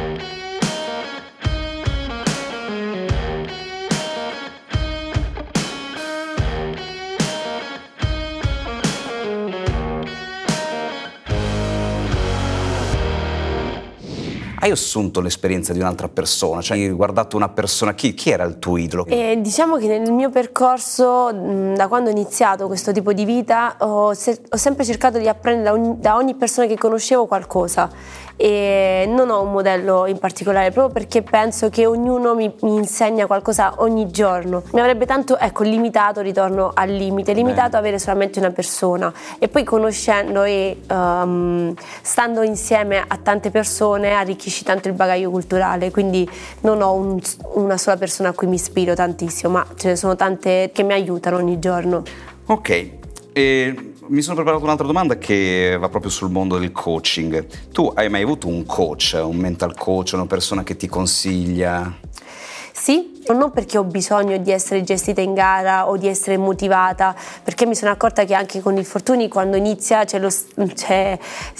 Hai 14.62 14.72
assunto 14.72 15.22
l'esperienza 15.22 15.72
di 15.72 15.80
un'altra 15.80 16.10
persona? 16.10 16.60
Cioè 16.60 16.78
hai 16.78 16.90
guardato 16.90 17.38
una 17.38 17.48
persona, 17.48 17.94
chi, 17.94 18.14
chi 18.14 18.30
era 18.30 18.44
il 18.44 18.60
tuo 18.60 18.76
idolo? 18.76 19.06
Eh, 19.06 19.38
diciamo 19.40 19.78
che 19.78 19.88
nel 19.88 20.12
mio 20.12 20.30
percorso, 20.30 21.32
da 21.32 21.88
quando 21.88 22.10
ho 22.10 22.12
iniziato 22.12 22.68
questo 22.68 22.92
tipo 22.92 23.14
di 23.14 23.24
vita, 23.24 23.78
ho, 23.80 24.14
se- 24.14 24.42
ho 24.50 24.58
sempre 24.58 24.84
cercato 24.84 25.18
di 25.18 25.30
apprendere 25.30 25.64
da 25.64 25.72
ogni, 25.72 25.96
da 25.98 26.16
ogni 26.18 26.36
persona 26.36 26.68
che 26.68 26.76
conoscevo 26.76 27.26
qualcosa 27.26 27.90
e 28.42 29.04
non 29.06 29.30
ho 29.30 29.42
un 29.42 29.52
modello 29.52 30.06
in 30.06 30.18
particolare 30.18 30.72
proprio 30.72 30.94
perché 30.94 31.22
penso 31.24 31.68
che 31.68 31.86
ognuno 31.86 32.36
mi, 32.36 32.50
mi 32.62 32.76
insegna 32.76 33.26
qualcosa 33.26 33.74
ogni 33.80 34.10
giorno. 34.12 34.64
Mi 34.72 34.80
avrebbe 34.80 35.06
tanto, 35.06 35.38
ecco, 35.38 35.64
limitato, 35.64 36.22
ritorno 36.22 36.72
al 36.74 36.90
limite, 36.90 37.34
limitato 37.34 37.72
Beh. 37.72 37.78
avere 37.80 38.00
solamente 38.00 38.40
una 38.40 38.52
persona 38.52 39.12
e 39.40 39.50
poi 39.50 39.66
conoscendo 39.66 40.44
e 40.44 40.84
um, 40.90 41.74
stando 42.02 42.42
insieme 42.42 43.04
a 43.06 43.18
tante 43.22 43.52
persone 43.52 44.14
arricchisci 44.14 44.64
tanto 44.64 44.88
il 44.88 44.94
bagaglio 44.94 45.30
culturale, 45.30 45.92
quindi 45.92 46.28
non 46.62 46.82
ho 46.82 46.94
un, 46.94 47.20
una 47.56 47.78
sola 47.78 47.98
persona 47.98 48.30
a 48.30 48.32
cui 48.32 48.48
mi 48.48 48.56
ispiro 48.56 48.94
tantissimo, 48.94 49.52
ma 49.52 49.68
ce 49.76 49.90
ne 49.90 49.96
sono 49.98 50.16
tante 50.16 50.70
che 50.74 50.84
mi 50.84 50.94
aiutano 50.94 51.36
ogni 51.36 51.60
giorno. 51.60 52.04
Ok, 52.46 52.90
e 53.34 53.94
mi 54.10 54.22
sono 54.22 54.36
preparato 54.36 54.64
un'altra 54.64 54.88
domanda 54.88 55.18
che 55.18 55.78
va 55.80 55.88
proprio 55.90 56.12
sul 56.12 56.32
mondo 56.32 56.58
del 56.58 56.72
coaching. 56.72 57.46
Tu 57.72 57.92
hai 57.96 58.10
mai 58.10 58.24
avuto 58.24 58.48
un 58.48 58.66
coach, 58.66 59.20
un 59.22 59.36
mental 59.36 59.76
coach, 59.76 60.12
una 60.14 60.26
persona 60.26 60.64
che 60.64 60.76
ti 60.76 60.88
consiglia? 60.88 61.96
Sì, 62.72 63.22
non 63.28 63.52
perché 63.52 63.78
ho 63.78 63.84
bisogno 63.84 64.38
di 64.38 64.52
essere 64.52 64.84
gestita 64.84 65.22
in 65.22 65.34
gara 65.34 65.90
o 65.90 65.98
di 65.98 66.08
essere 66.08 66.38
motivata, 66.38 67.14
perché 67.44 67.66
mi 67.66 67.76
sono 67.76 67.92
accorta 67.92 68.24
che 68.24 68.34
anche 68.34 68.62
con 68.62 68.78
i 68.78 68.84
fortuni 68.84 69.28
quando 69.28 69.58
inizia, 69.58 70.06
c'è 70.06 70.18
lo, 70.18 70.30
c'è, 70.74 71.20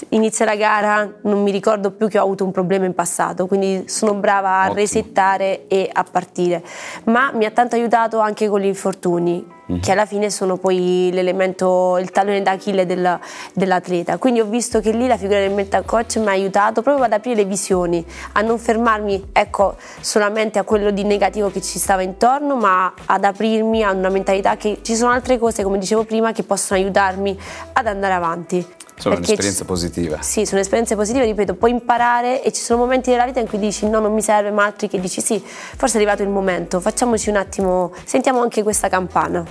inizia 0.10 0.46
la 0.46 0.56
gara 0.56 1.12
non 1.24 1.44
mi 1.44 1.52
ricordo 1.52 1.92
più 1.92 2.08
che 2.08 2.18
ho 2.18 2.24
avuto 2.24 2.46
un 2.46 2.52
problema 2.52 2.86
in 2.86 2.96
passato, 2.96 3.48
quindi 3.48 3.84
sono 3.88 4.14
brava 4.14 4.50
a 4.50 4.60
Ottimo. 4.62 4.76
resettare 4.76 5.68
e 5.68 5.90
a 5.92 6.06
partire. 6.10 6.64
Ma 7.06 7.32
mi 7.34 7.46
ha 7.46 7.52
tanto 7.52 7.76
aiutato 7.76 8.20
anche 8.20 8.48
con 8.48 8.62
gli 8.62 8.66
infortuni 8.66 9.58
mm-hmm. 9.70 9.82
che 9.82 9.92
alla 9.92 10.06
fine 10.06 10.30
sono 10.30 10.58
poi 10.58 11.10
l'elemento, 11.12 11.98
il 11.98 12.12
tallone 12.12 12.42
d'Achille 12.42 12.86
del, 12.86 13.20
dell'atleta. 13.54 14.18
Quindi 14.18 14.40
ho 14.40 14.46
visto 14.46 14.80
che 14.80 14.92
lì 14.92 15.08
la 15.08 15.18
figura 15.18 15.40
del 15.40 15.52
mental 15.52 15.86
coach 15.86 16.18
mi 16.18 16.28
ha 16.28 16.32
aiutato 16.32 16.82
proprio 16.82 17.06
ad 17.06 17.14
aprire 17.14 17.38
le 17.38 17.46
visioni, 17.46 18.06
a 18.34 18.42
non 18.42 18.58
fermarmi 18.58 19.30
ecco, 19.32 19.76
solamente 20.00 20.60
a 20.60 20.64
quello 20.64 20.92
di 20.92 21.04
negativo 21.04 21.50
che 21.52 21.62
ci 21.62 21.80
stava 21.80 22.02
intorno, 22.02 22.56
ma 22.56 22.94
ad 23.06 23.24
aprirmi 23.24 23.84
a 23.84 23.92
una 23.92 24.10
mentalità 24.10 24.58
che 24.58 24.80
ci 24.82 24.96
sono 24.96 25.12
altre 25.12 25.38
cose, 25.38 25.64
come 25.64 25.78
dicevo 25.78 26.04
prima, 26.04 26.32
che 26.32 26.44
possono 26.44 26.80
aiutarmi 26.80 27.38
ad 27.74 27.88
andare 27.88 28.14
avanti. 28.14 28.78
Sono 29.00 29.16
un'esperienza 29.16 29.64
positiva. 29.64 30.22
Sì, 30.22 30.46
sono 30.46 30.60
esperienze 30.60 30.96
positive, 30.98 31.24
ripeto, 31.24 31.56
puoi 31.56 31.72
imparare 31.72 32.44
e 32.44 32.52
ci 32.52 32.62
sono 32.62 32.80
momenti 32.80 33.10
nella 33.10 33.24
vita 33.24 33.40
in 33.40 33.48
cui 33.48 33.58
dici 33.58 33.88
no, 33.88 34.00
non 34.00 34.14
mi 34.14 34.22
serve, 34.22 34.52
ma 34.52 34.66
altri 34.66 34.90
che 34.90 35.00
dici 35.00 35.22
sì, 35.22 35.42
forse 35.42 35.94
è 35.94 36.02
arrivato 36.02 36.22
il 36.22 36.28
momento, 36.28 36.82
facciamoci 36.82 37.30
un 37.30 37.38
attimo, 37.38 37.94
sentiamo 38.04 38.42
anche 38.42 38.62
questa 38.62 38.90
campana. 38.90 39.46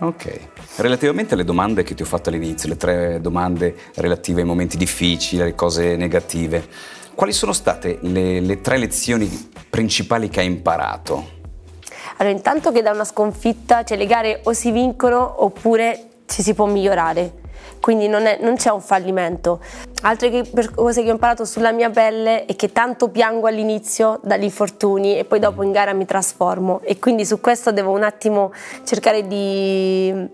Ok. 0.00 0.40
Relativamente 0.76 1.34
alle 1.34 1.44
domande 1.44 1.84
che 1.84 1.94
ti 1.94 2.02
ho 2.02 2.04
fatto 2.04 2.30
all'inizio, 2.30 2.68
le 2.68 2.76
tre 2.76 3.20
domande 3.20 3.76
relative 3.94 4.40
ai 4.40 4.46
momenti 4.46 4.76
difficili, 4.76 5.40
alle 5.40 5.54
cose 5.54 5.94
negative, 5.94 6.66
quali 7.14 7.32
sono 7.32 7.52
state 7.52 7.98
le, 8.00 8.40
le 8.40 8.60
tre 8.60 8.76
lezioni 8.76 9.50
principali 9.70 10.28
che 10.28 10.40
hai 10.40 10.46
imparato? 10.46 11.36
Allora, 12.16 12.34
intanto 12.34 12.72
che 12.72 12.82
da 12.82 12.90
una 12.90 13.04
sconfitta, 13.04 13.84
cioè 13.84 13.96
le 13.96 14.06
gare 14.06 14.40
o 14.42 14.52
si 14.52 14.72
vincono 14.72 15.44
oppure 15.44 16.06
ci 16.26 16.42
si 16.42 16.54
può 16.54 16.66
migliorare 16.66 17.46
quindi 17.80 18.08
non, 18.08 18.26
è, 18.26 18.38
non, 18.40 18.56
c'è 18.56 18.70
un 18.70 18.80
fallimento. 18.80 19.60
Altre 20.02 20.30
che, 20.30 20.70
cose 20.74 21.02
che 21.02 21.08
ho 21.08 21.12
imparato 21.12 21.44
sulla 21.44 21.72
mia 21.72 21.90
pelle 21.90 22.44
è 22.44 22.56
che 22.56 22.72
tanto 22.72 23.08
piango 23.08 23.46
all'inizio 23.46 24.20
dagli 24.22 24.44
infortuni 24.44 25.18
e 25.18 25.24
poi 25.24 25.38
dopo 25.38 25.62
in 25.62 25.72
gara 25.72 25.92
mi 25.92 26.04
trasformo 26.04 26.80
e 26.82 26.98
quindi 26.98 27.24
su 27.24 27.40
questo 27.40 27.72
devo 27.72 27.90
un 27.92 28.02
attimo 28.02 28.52
cercare 28.84 29.26
di... 29.26 30.28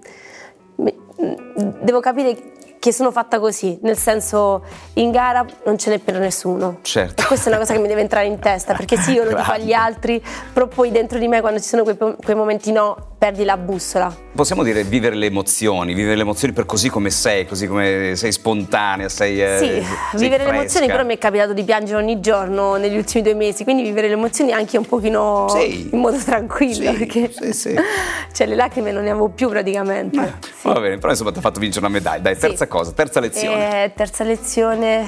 devo 1.80 2.00
capire 2.00 2.52
che 2.84 2.92
sono 2.92 3.10
fatta 3.10 3.40
così, 3.40 3.78
nel 3.80 3.96
senso 3.96 4.62
in 4.94 5.10
gara 5.10 5.42
non 5.64 5.78
ce 5.78 5.88
n'è 5.88 5.98
per 6.00 6.18
nessuno. 6.18 6.80
Certo. 6.82 7.22
E 7.22 7.24
questa 7.24 7.46
è 7.46 7.48
una 7.48 7.58
cosa 7.58 7.72
che 7.72 7.78
mi 7.78 7.88
deve 7.88 8.02
entrare 8.02 8.26
in 8.26 8.38
testa, 8.38 8.74
perché 8.74 8.98
sì, 8.98 9.12
io 9.12 9.24
lo 9.24 9.30
dico 9.30 9.52
agli 9.52 9.72
altri, 9.72 10.22
però 10.52 10.66
poi 10.66 10.90
dentro 10.90 11.18
di 11.18 11.26
me 11.26 11.40
quando 11.40 11.60
ci 11.60 11.66
sono 11.66 11.82
quei, 11.82 11.96
quei 11.96 12.36
momenti 12.36 12.72
no, 12.72 13.13
perdi 13.24 13.44
la 13.44 13.56
bussola. 13.56 14.14
Possiamo 14.34 14.62
dire 14.62 14.84
vivere 14.84 15.16
le 15.16 15.24
emozioni, 15.24 15.94
vivere 15.94 16.14
le 16.14 16.20
emozioni 16.20 16.52
per 16.52 16.66
così 16.66 16.90
come 16.90 17.08
sei, 17.08 17.46
così 17.46 17.66
come 17.66 18.16
sei 18.16 18.32
spontanea, 18.32 19.08
sei 19.08 19.42
eh, 19.42 19.56
Sì, 19.56 19.64
sei 19.64 19.84
vivere 20.12 20.42
fresca. 20.42 20.50
le 20.50 20.58
emozioni 20.58 20.86
però 20.88 21.04
mi 21.06 21.14
è 21.14 21.18
capitato 21.18 21.54
di 21.54 21.64
piangere 21.64 22.02
ogni 22.02 22.20
giorno 22.20 22.76
negli 22.76 22.98
ultimi 22.98 23.22
due 23.22 23.32
mesi, 23.32 23.64
quindi 23.64 23.82
vivere 23.82 24.08
le 24.08 24.14
emozioni 24.14 24.52
anche 24.52 24.76
un 24.76 24.84
pochino 24.84 25.46
sì. 25.48 25.88
in 25.90 26.00
modo 26.00 26.18
tranquillo, 26.18 26.92
sì, 26.92 26.98
perché 26.98 27.32
sì, 27.32 27.52
sì. 27.54 27.74
cioè 28.30 28.46
le 28.46 28.56
lacrime 28.56 28.92
non 28.92 29.04
ne 29.04 29.10
avevo 29.10 29.30
più 29.30 29.48
praticamente. 29.48 30.20
Eh, 30.20 30.32
sì. 30.42 30.68
Va 30.68 30.78
bene, 30.78 30.98
però 30.98 31.08
insomma 31.08 31.32
ti 31.32 31.38
ha 31.38 31.40
fatto 31.40 31.60
vincere 31.60 31.86
una 31.86 31.94
medaglia. 31.94 32.20
Dai, 32.20 32.36
terza 32.36 32.66
cosa, 32.66 32.92
terza 32.92 33.20
lezione. 33.20 33.84
Eh, 33.84 33.92
terza 33.94 34.22
lezione, 34.22 35.06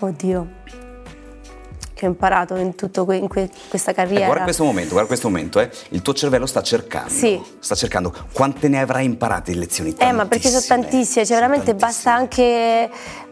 oddio 0.00 0.57
che 1.98 2.06
ho 2.06 2.08
imparato 2.08 2.54
in 2.54 2.76
tutta 2.76 3.02
que- 3.02 3.26
que- 3.26 3.50
questa 3.68 3.92
carriera. 3.92 4.22
Eh, 4.22 4.26
guarda 4.26 4.44
questo 4.44 4.62
momento, 4.62 4.90
guarda 4.90 5.08
questo 5.08 5.28
momento, 5.28 5.58
eh. 5.58 5.68
il 5.90 6.00
tuo 6.00 6.14
cervello 6.14 6.46
sta 6.46 6.62
cercando. 6.62 7.10
Sì. 7.10 7.42
Sta 7.58 7.74
cercando. 7.74 8.14
Quante 8.32 8.68
ne 8.68 8.80
avrai 8.80 9.04
imparate 9.04 9.50
di 9.50 9.58
lezioni? 9.58 9.94
Eh, 9.98 10.12
ma 10.12 10.26
perché 10.26 10.48
sono 10.48 10.62
tantissime, 10.64 11.26
cioè 11.26 11.36
veramente 11.36 11.74
basta 11.74 12.14
anche 12.14 12.88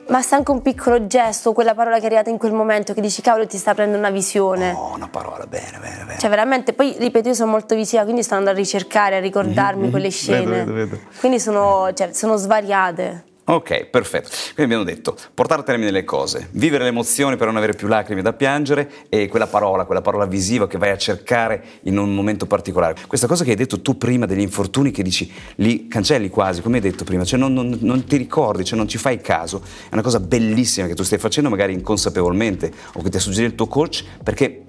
basta 0.09 0.37
anche 0.37 0.53
un 0.53 0.63
piccolo 0.63 1.07
gesto, 1.07 1.53
quella 1.53 1.75
parola 1.75 1.97
che 1.97 2.03
è 2.03 2.07
arrivata 2.07 2.31
in 2.31 2.39
quel 2.39 2.53
momento 2.53 2.95
che 2.95 3.01
dici 3.01 3.23
cavolo 3.23 3.47
ti 3.47 3.59
sta 3.59 3.75
prendendo 3.75 4.07
una 4.07 4.15
visione. 4.15 4.73
Oh, 4.73 4.95
una 4.95 5.09
parola, 5.09 5.47
bene, 5.47 5.79
bene, 5.81 6.05
bene. 6.05 6.19
Cioè 6.19 6.31
veramente, 6.31 6.73
poi 6.73 6.95
ripeto 6.99 7.29
io 7.29 7.35
sono 7.35 7.51
molto 7.51 7.75
visiva, 7.75 8.03
quindi 8.03 8.23
sto 8.23 8.35
andando 8.35 8.59
a 8.59 8.63
ricercare, 8.63 9.17
a 9.17 9.21
ricordarmi 9.21 9.83
mm-hmm. 9.83 9.91
quelle 9.91 10.11
scene. 10.11 10.45
Vedo, 10.65 10.73
vedo, 10.73 10.73
vedo. 10.73 10.99
Quindi 11.19 11.41
sono, 11.41 11.93
cioè, 11.93 12.13
sono 12.13 12.37
svariate. 12.37 13.25
Ok, 13.49 13.87
perfetto. 13.87 14.29
Quindi 14.55 14.75
abbiamo 14.75 14.83
detto 14.83 15.17
portare 15.33 15.61
a 15.61 15.65
termine 15.65 15.93
le 15.93 16.03
cose, 16.03 16.49
vivere 16.51 16.83
le 16.83 16.89
emozioni 16.89 17.37
per 17.37 17.47
non 17.47 17.57
avere 17.57 17.75
più 17.75 17.87
lacrime 17.87 18.21
da 18.21 18.33
piangere 18.33 18.91
e 19.09 19.29
quella 19.29 19.47
parola, 19.47 19.85
quella 19.85 20.01
parola 20.01 20.27
visiva 20.27 20.67
che 20.67 20.79
vai 20.79 20.91
a 20.91 20.97
cercare 20.97 21.63
in 21.83 21.97
un 21.97 22.13
momento 22.13 22.47
particolare. 22.47 22.97
Questa 23.07 23.29
cosa 23.29 23.45
che 23.45 23.51
hai 23.51 23.57
detto 23.57 23.83
tu 23.83 23.97
prima 23.97 24.27
degli 24.27 24.41
infortuni 24.41 24.91
che 24.91 25.05
dici 25.05 25.33
li 25.57 25.87
cancelli 25.87 26.29
quasi, 26.29 26.61
come 26.61 26.79
hai 26.79 26.83
detto 26.83 27.05
prima, 27.05 27.25
cioè 27.25 27.39
non, 27.39 27.53
non, 27.53 27.79
non 27.83 28.05
ti 28.05 28.17
ricordi, 28.17 28.65
cioè 28.65 28.77
non 28.77 28.89
ci 28.89 28.99
fai 28.99 29.21
caso, 29.21 29.63
è 29.63 29.93
una 29.93 30.03
cosa 30.03 30.19
bellissima 30.19 30.89
che 30.89 30.97
tu 30.97 31.05
stai 31.05 31.19
facendo 31.19 31.49
magari 31.49 31.73
inconsapevolmente 31.73 32.73
o 32.95 33.03
che 33.03 33.11
ti 33.11 33.17
ha 33.17 33.21
suggerito 33.21 33.51
il 33.51 33.55
tuo 33.55 33.69
coach 33.69 34.03
perché 34.25 34.65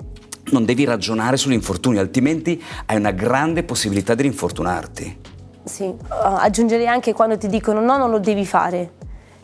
non 0.52 0.66
devi 0.66 0.84
ragionare 0.84 1.36
sull'infortunio, 1.36 2.00
altrimenti 2.00 2.62
hai 2.86 2.98
una 2.98 3.10
grande 3.10 3.64
possibilità 3.64 4.14
di 4.14 4.22
rinfortunarti. 4.22 5.36
Sì, 5.68 5.84
uh, 5.84 5.96
aggiungerei 6.10 6.88
anche 6.88 7.14
quando 7.14 7.38
ti 7.38 7.48
dicono 7.48 7.82
no, 7.82 7.98
non 7.98 8.10
lo 8.10 8.20
devi 8.20 8.46
fare. 8.46 8.92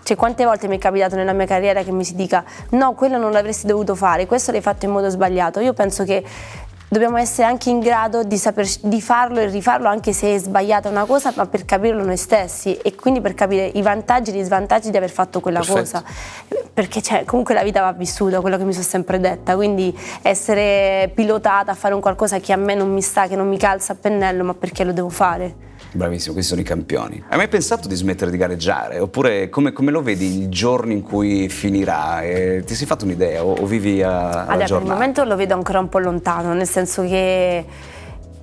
Cioè, 0.03 0.17
quante 0.17 0.43
volte 0.43 0.67
mi 0.67 0.75
è 0.75 0.79
capitato 0.79 1.15
nella 1.15 1.31
mia 1.31 1.45
carriera 1.45 1.81
che 1.81 1.91
mi 1.91 2.03
si 2.03 2.15
dica 2.15 2.43
no, 2.71 2.93
quello 2.93 3.17
non 3.17 3.31
l'avresti 3.31 3.67
dovuto 3.67 3.95
fare, 3.95 4.25
questo 4.25 4.51
l'hai 4.51 4.61
fatto 4.61 4.85
in 4.85 4.91
modo 4.91 5.09
sbagliato. 5.09 5.61
Io 5.61 5.73
penso 5.73 6.03
che 6.03 6.23
dobbiamo 6.93 7.17
essere 7.17 7.47
anche 7.47 7.69
in 7.69 7.79
grado 7.79 8.23
di, 8.23 8.37
saper, 8.37 8.67
di 8.81 9.01
farlo 9.01 9.39
e 9.39 9.47
rifarlo 9.47 9.87
anche 9.87 10.13
se 10.13 10.35
è 10.35 10.37
sbagliata 10.37 10.89
una 10.89 11.05
cosa, 11.05 11.33
ma 11.35 11.45
per 11.47 11.65
capirlo 11.65 12.03
noi 12.03 12.17
stessi 12.17 12.75
e 12.75 12.95
quindi 12.95 13.19
per 13.19 13.33
capire 13.33 13.65
i 13.65 13.81
vantaggi 13.81 14.31
e 14.31 14.33
gli 14.33 14.43
svantaggi 14.43 14.91
di 14.91 14.97
aver 14.97 15.09
fatto 15.09 15.39
quella 15.39 15.59
Perfetto. 15.59 15.79
cosa. 15.79 16.03
Perché 16.73 17.01
cioè, 17.01 17.23
comunque 17.23 17.53
la 17.53 17.63
vita 17.63 17.81
va 17.81 17.91
vissuta, 17.93 18.41
quello 18.41 18.57
che 18.57 18.63
mi 18.63 18.73
sono 18.73 18.85
sempre 18.85 19.19
detta, 19.19 19.55
quindi 19.55 19.97
essere 20.21 21.11
pilotata 21.13 21.71
a 21.71 21.75
fare 21.75 21.93
un 21.93 22.01
qualcosa 22.01 22.39
che 22.39 22.51
a 22.51 22.57
me 22.57 22.75
non 22.75 22.91
mi 22.91 23.01
sta, 23.01 23.27
che 23.27 23.35
non 23.35 23.47
mi 23.47 23.57
calza 23.57 23.93
a 23.93 23.95
pennello, 23.95 24.43
ma 24.43 24.53
perché 24.53 24.83
lo 24.83 24.91
devo 24.91 25.09
fare? 25.09 25.71
Bravissimo, 25.95 26.33
questi 26.33 26.49
sono 26.49 26.61
i 26.61 26.63
campioni. 26.63 27.23
Hai 27.27 27.37
mai 27.37 27.47
pensato 27.47 27.87
di 27.87 27.93
smettere 27.93 28.31
di 28.31 28.37
gareggiare? 28.37 28.97
Oppure 28.97 29.49
come, 29.49 29.71
come 29.73 29.91
lo 29.91 30.01
vedi 30.01 30.41
il 30.41 30.49
giorno 30.49 30.91
in 30.91 31.03
cui 31.03 31.49
finirà? 31.49 32.21
Eh, 32.21 32.63
ti 32.65 32.73
sei 32.73 32.87
fatto 32.87 33.05
un'idea 33.05 33.43
o, 33.43 33.53
o 33.53 33.65
vivi 33.67 34.01
a, 34.01 34.45
allora? 34.45 34.65
Per 34.65 34.81
il 34.81 34.87
momento 34.87 35.23
lo 35.23 35.35
vedo 35.35 35.53
ancora 35.53 35.79
un 35.79 35.89
po' 35.89 35.99
lontano, 35.99 36.53
nel 36.53 36.67
senso 36.67 37.03
che 37.03 37.63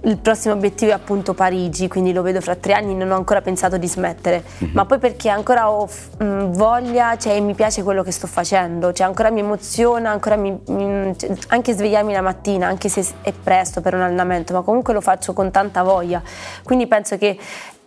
il 0.02 0.18
prossimo 0.18 0.54
obiettivo 0.54 0.92
è 0.92 0.94
appunto 0.94 1.34
Parigi, 1.34 1.88
quindi 1.88 2.12
lo 2.12 2.22
vedo 2.22 2.40
fra 2.40 2.56
tre 2.56 2.72
anni, 2.72 2.94
non 2.94 3.10
ho 3.10 3.16
ancora 3.16 3.42
pensato 3.42 3.76
di 3.76 3.86
smettere, 3.86 4.42
mm-hmm. 4.42 4.72
ma 4.74 4.86
poi 4.86 4.98
perché 4.98 5.28
ancora 5.28 5.70
ho 5.70 5.86
mh, 6.18 6.52
voglia, 6.52 7.16
cioè 7.18 7.38
mi 7.40 7.54
piace 7.54 7.82
quello 7.82 8.02
che 8.02 8.10
sto 8.10 8.26
facendo, 8.26 8.92
cioè 8.92 9.06
ancora 9.06 9.30
mi 9.30 9.40
emoziona, 9.40 10.10
ancora 10.10 10.36
mi, 10.36 10.58
mi, 10.68 11.14
cioè, 11.18 11.36
anche 11.48 11.74
svegliarmi 11.74 12.12
la 12.12 12.22
mattina, 12.22 12.66
anche 12.66 12.88
se 12.88 13.04
è 13.22 13.32
presto 13.32 13.80
per 13.80 13.94
un 13.94 14.00
allenamento, 14.00 14.54
ma 14.54 14.62
comunque 14.62 14.94
lo 14.94 15.00
faccio 15.00 15.32
con 15.32 15.50
tanta 15.50 15.82
voglia, 15.82 16.22
quindi 16.62 16.86
penso 16.86 17.18
che 17.18 17.38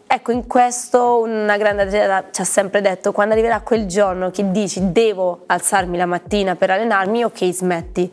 Ecco, 0.06 0.32
in 0.32 0.46
questo 0.46 1.22
una 1.22 1.58
grande 1.58 1.84
atleta 1.84 2.26
ci 2.32 2.42
ha 2.42 2.44
sempre 2.44 2.82
detto, 2.82 3.12
quando 3.12 3.34
arriverà 3.34 3.62
quel 3.62 3.88
giorno 3.88 4.30
che 4.30 4.52
dici 4.52 4.92
devo 4.92 5.44
alzarmi 5.48 5.98
la 5.98 6.06
mattina 6.06 6.56
per 6.56 6.70
allenarmi, 6.70 7.24
ok, 7.24 7.52
smetti. 7.52 8.12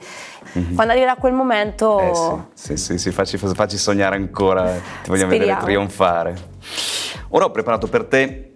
Mm-hmm. 0.59 0.75
Quando 0.75 0.93
arriverà 0.93 1.17
quel 1.17 1.33
momento... 1.33 2.01
Eh 2.01 2.49
sì, 2.55 2.77
sì, 2.77 2.77
sì, 2.77 2.99
sì 2.99 3.11
facci, 3.11 3.37
facci, 3.37 3.77
sognare 3.77 4.17
ancora, 4.17 4.65
ti 4.65 5.11
vogliamo 5.11 5.33
Speriamo. 5.33 5.39
vedere 5.39 5.61
trionfare. 5.61 6.37
Ora 7.29 7.45
ho 7.45 7.51
preparato 7.51 7.87
per 7.87 8.05
te 8.05 8.50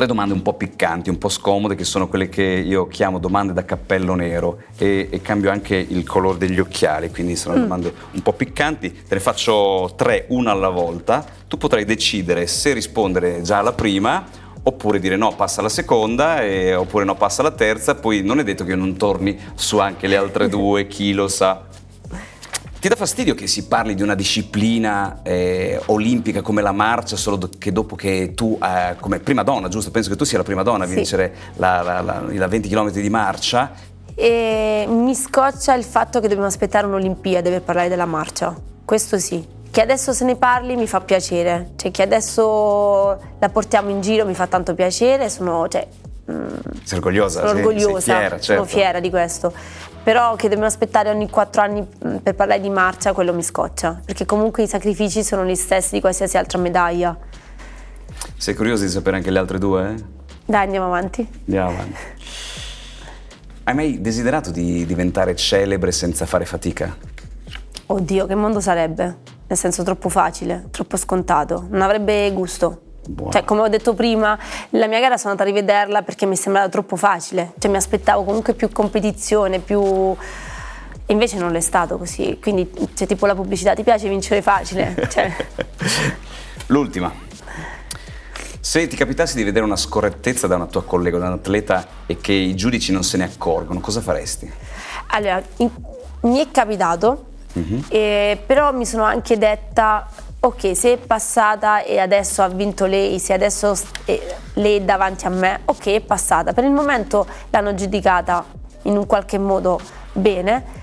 tre 0.00 0.08
domande 0.08 0.32
un 0.32 0.40
po' 0.40 0.54
piccanti, 0.54 1.10
un 1.10 1.18
po' 1.18 1.28
scomode, 1.28 1.74
che 1.74 1.84
sono 1.84 2.08
quelle 2.08 2.30
che 2.30 2.42
io 2.42 2.86
chiamo 2.86 3.18
domande 3.18 3.52
da 3.52 3.66
cappello 3.66 4.14
nero 4.14 4.62
e, 4.78 5.08
e 5.10 5.20
cambio 5.20 5.50
anche 5.50 5.76
il 5.76 6.06
colore 6.06 6.38
degli 6.38 6.58
occhiali, 6.58 7.10
quindi 7.10 7.36
sono 7.36 7.56
mm. 7.56 7.60
domande 7.60 7.92
un 8.12 8.22
po' 8.22 8.32
piccanti. 8.32 8.90
Te 8.90 9.14
ne 9.14 9.20
faccio 9.20 9.92
tre, 9.96 10.24
una 10.28 10.52
alla 10.52 10.70
volta. 10.70 11.22
Tu 11.46 11.58
potrai 11.58 11.84
decidere 11.84 12.46
se 12.46 12.72
rispondere 12.72 13.42
già 13.42 13.58
alla 13.58 13.74
prima 13.74 14.24
oppure 14.62 14.98
dire 15.00 15.16
no, 15.16 15.34
passa 15.34 15.60
alla 15.60 15.68
seconda, 15.68 16.42
e, 16.42 16.74
oppure 16.74 17.04
no, 17.04 17.14
passa 17.14 17.42
alla 17.42 17.50
terza, 17.50 17.94
poi 17.94 18.22
non 18.22 18.38
è 18.38 18.44
detto 18.44 18.64
che 18.64 18.74
non 18.74 18.96
torni 18.96 19.38
su 19.54 19.78
anche 19.78 20.06
le 20.06 20.16
altre 20.16 20.48
due, 20.50 20.86
chi 20.86 21.12
lo 21.12 21.28
sa. 21.28 21.68
Ti 22.80 22.88
dà 22.88 22.96
fastidio 22.96 23.34
che 23.34 23.46
si 23.46 23.66
parli 23.66 23.94
di 23.94 24.00
una 24.00 24.14
disciplina 24.14 25.20
eh, 25.22 25.78
olimpica 25.86 26.40
come 26.40 26.62
la 26.62 26.72
marcia 26.72 27.14
solo 27.14 27.36
do- 27.36 27.50
che 27.58 27.72
dopo 27.72 27.94
che 27.94 28.32
tu, 28.34 28.58
eh, 28.62 28.96
come 28.98 29.18
prima 29.18 29.42
donna, 29.42 29.68
giusto? 29.68 29.90
Penso 29.90 30.08
che 30.08 30.16
tu 30.16 30.24
sia 30.24 30.38
la 30.38 30.44
prima 30.44 30.62
donna 30.62 30.84
a 30.84 30.86
vincere 30.86 31.34
la, 31.56 31.82
la, 31.82 32.00
la, 32.00 32.24
la 32.26 32.46
20 32.48 32.70
km 32.70 32.90
di 32.90 33.10
marcia. 33.10 33.72
E 34.14 34.86
mi 34.88 35.14
scoccia 35.14 35.74
il 35.74 35.84
fatto 35.84 36.20
che 36.20 36.28
dobbiamo 36.28 36.48
aspettare 36.48 36.86
un'Olimpiade 36.86 37.50
per 37.50 37.60
parlare 37.60 37.90
della 37.90 38.06
marcia. 38.06 38.56
Questo 38.82 39.18
sì. 39.18 39.46
Che 39.70 39.80
adesso 39.82 40.14
se 40.14 40.24
ne 40.24 40.36
parli 40.36 40.74
mi 40.74 40.86
fa 40.86 41.02
piacere, 41.02 41.72
cioè 41.76 41.90
che 41.90 42.00
adesso 42.00 43.18
la 43.38 43.48
portiamo 43.50 43.90
in 43.90 44.00
giro 44.00 44.24
mi 44.24 44.34
fa 44.34 44.46
tanto 44.46 44.74
piacere, 44.74 45.28
sono, 45.28 45.68
cioè, 45.68 45.86
sei 46.82 46.98
orgogliosa? 46.98 47.40
Sono 47.40 47.52
sei, 47.52 47.58
orgogliosa, 47.58 48.00
sei 48.00 48.14
fiera, 48.14 48.28
certo. 48.28 48.42
sono 48.42 48.64
fiera 48.64 49.00
di 49.00 49.10
questo 49.10 49.52
però 50.02 50.34
che 50.34 50.44
dobbiamo 50.44 50.66
aspettare 50.66 51.10
ogni 51.10 51.28
quattro 51.28 51.62
anni 51.62 51.80
mm, 51.82 52.16
per 52.16 52.34
parlare 52.34 52.60
di 52.60 52.70
marcia, 52.70 53.12
quello 53.12 53.34
mi 53.34 53.42
scoccia, 53.42 54.00
perché 54.04 54.24
comunque 54.24 54.62
i 54.62 54.66
sacrifici 54.66 55.22
sono 55.22 55.44
gli 55.44 55.54
stessi 55.54 55.94
di 55.94 56.00
qualsiasi 56.00 56.36
altra 56.36 56.58
medaglia. 56.58 57.16
Sei 58.36 58.54
curiosa 58.54 58.84
di 58.84 58.90
sapere 58.90 59.16
anche 59.16 59.30
le 59.30 59.38
altre 59.38 59.58
due? 59.58 59.94
Eh? 59.94 60.04
Dai, 60.46 60.64
andiamo 60.64 60.86
avanti. 60.86 61.26
Andiamo 61.46 61.68
avanti. 61.68 61.96
Hai 63.64 63.74
mai 63.74 64.00
desiderato 64.00 64.50
di 64.50 64.86
diventare 64.86 65.36
celebre 65.36 65.92
senza 65.92 66.26
fare 66.26 66.44
fatica? 66.46 66.96
Oddio, 67.86 68.26
che 68.26 68.34
mondo 68.34 68.60
sarebbe? 68.60 69.18
Nel 69.46 69.58
senso 69.58 69.82
troppo 69.82 70.08
facile, 70.08 70.68
troppo 70.70 70.96
scontato, 70.96 71.66
non 71.68 71.82
avrebbe 71.82 72.30
gusto. 72.32 72.89
Buono. 73.10 73.32
Cioè, 73.32 73.44
come 73.44 73.62
ho 73.62 73.68
detto 73.68 73.94
prima, 73.94 74.38
la 74.70 74.86
mia 74.86 75.00
gara 75.00 75.16
sono 75.16 75.32
andata 75.32 75.48
a 75.48 75.52
rivederla 75.52 76.02
perché 76.02 76.26
mi 76.26 76.36
sembrava 76.36 76.68
troppo 76.68 76.96
facile. 76.96 77.52
Cioè, 77.58 77.70
mi 77.70 77.76
aspettavo 77.76 78.22
comunque 78.22 78.54
più 78.54 78.70
competizione, 78.70 79.58
più. 79.58 80.16
Invece 81.06 81.38
non 81.38 81.50
l'è 81.50 81.60
stato 81.60 81.98
così. 81.98 82.38
Quindi 82.40 82.70
c'è 82.70 82.86
cioè, 82.94 83.06
tipo 83.08 83.26
la 83.26 83.34
pubblicità, 83.34 83.74
ti 83.74 83.82
piace 83.82 84.08
vincere 84.08 84.42
facile? 84.42 84.94
Cioè... 85.10 85.34
L'ultima. 86.66 87.12
Se 88.60 88.86
ti 88.86 88.94
capitassi 88.94 89.36
di 89.36 89.42
vedere 89.42 89.64
una 89.64 89.74
scorrettezza 89.74 90.46
da 90.46 90.54
una 90.54 90.66
tua 90.66 90.84
collega, 90.84 91.18
da 91.18 91.26
un 91.26 91.32
atleta 91.32 91.84
e 92.06 92.18
che 92.18 92.32
i 92.32 92.54
giudici 92.54 92.92
non 92.92 93.02
se 93.02 93.16
ne 93.16 93.24
accorgono, 93.24 93.80
cosa 93.80 94.00
faresti? 94.00 94.52
Allora, 95.08 95.42
in... 95.56 95.70
mi 96.20 96.38
è 96.38 96.50
capitato, 96.52 97.24
uh-huh. 97.54 97.84
eh, 97.88 98.40
però 98.46 98.72
mi 98.72 98.86
sono 98.86 99.02
anche 99.02 99.36
detta 99.36 100.06
ok, 100.42 100.74
se 100.74 100.94
è 100.94 100.96
passata 100.96 101.82
e 101.82 101.98
adesso 101.98 102.42
ha 102.42 102.48
vinto 102.48 102.86
lei, 102.86 103.18
se 103.18 103.34
adesso 103.34 103.74
lei 104.54 104.78
è 104.78 104.80
davanti 104.80 105.26
a 105.26 105.28
me, 105.28 105.60
ok, 105.66 105.88
è 105.88 106.00
passata. 106.00 106.52
Per 106.54 106.64
il 106.64 106.70
momento 106.70 107.26
l'hanno 107.50 107.74
giudicata 107.74 108.44
in 108.82 108.96
un 108.96 109.06
qualche 109.06 109.38
modo 109.38 109.78
bene. 110.12 110.78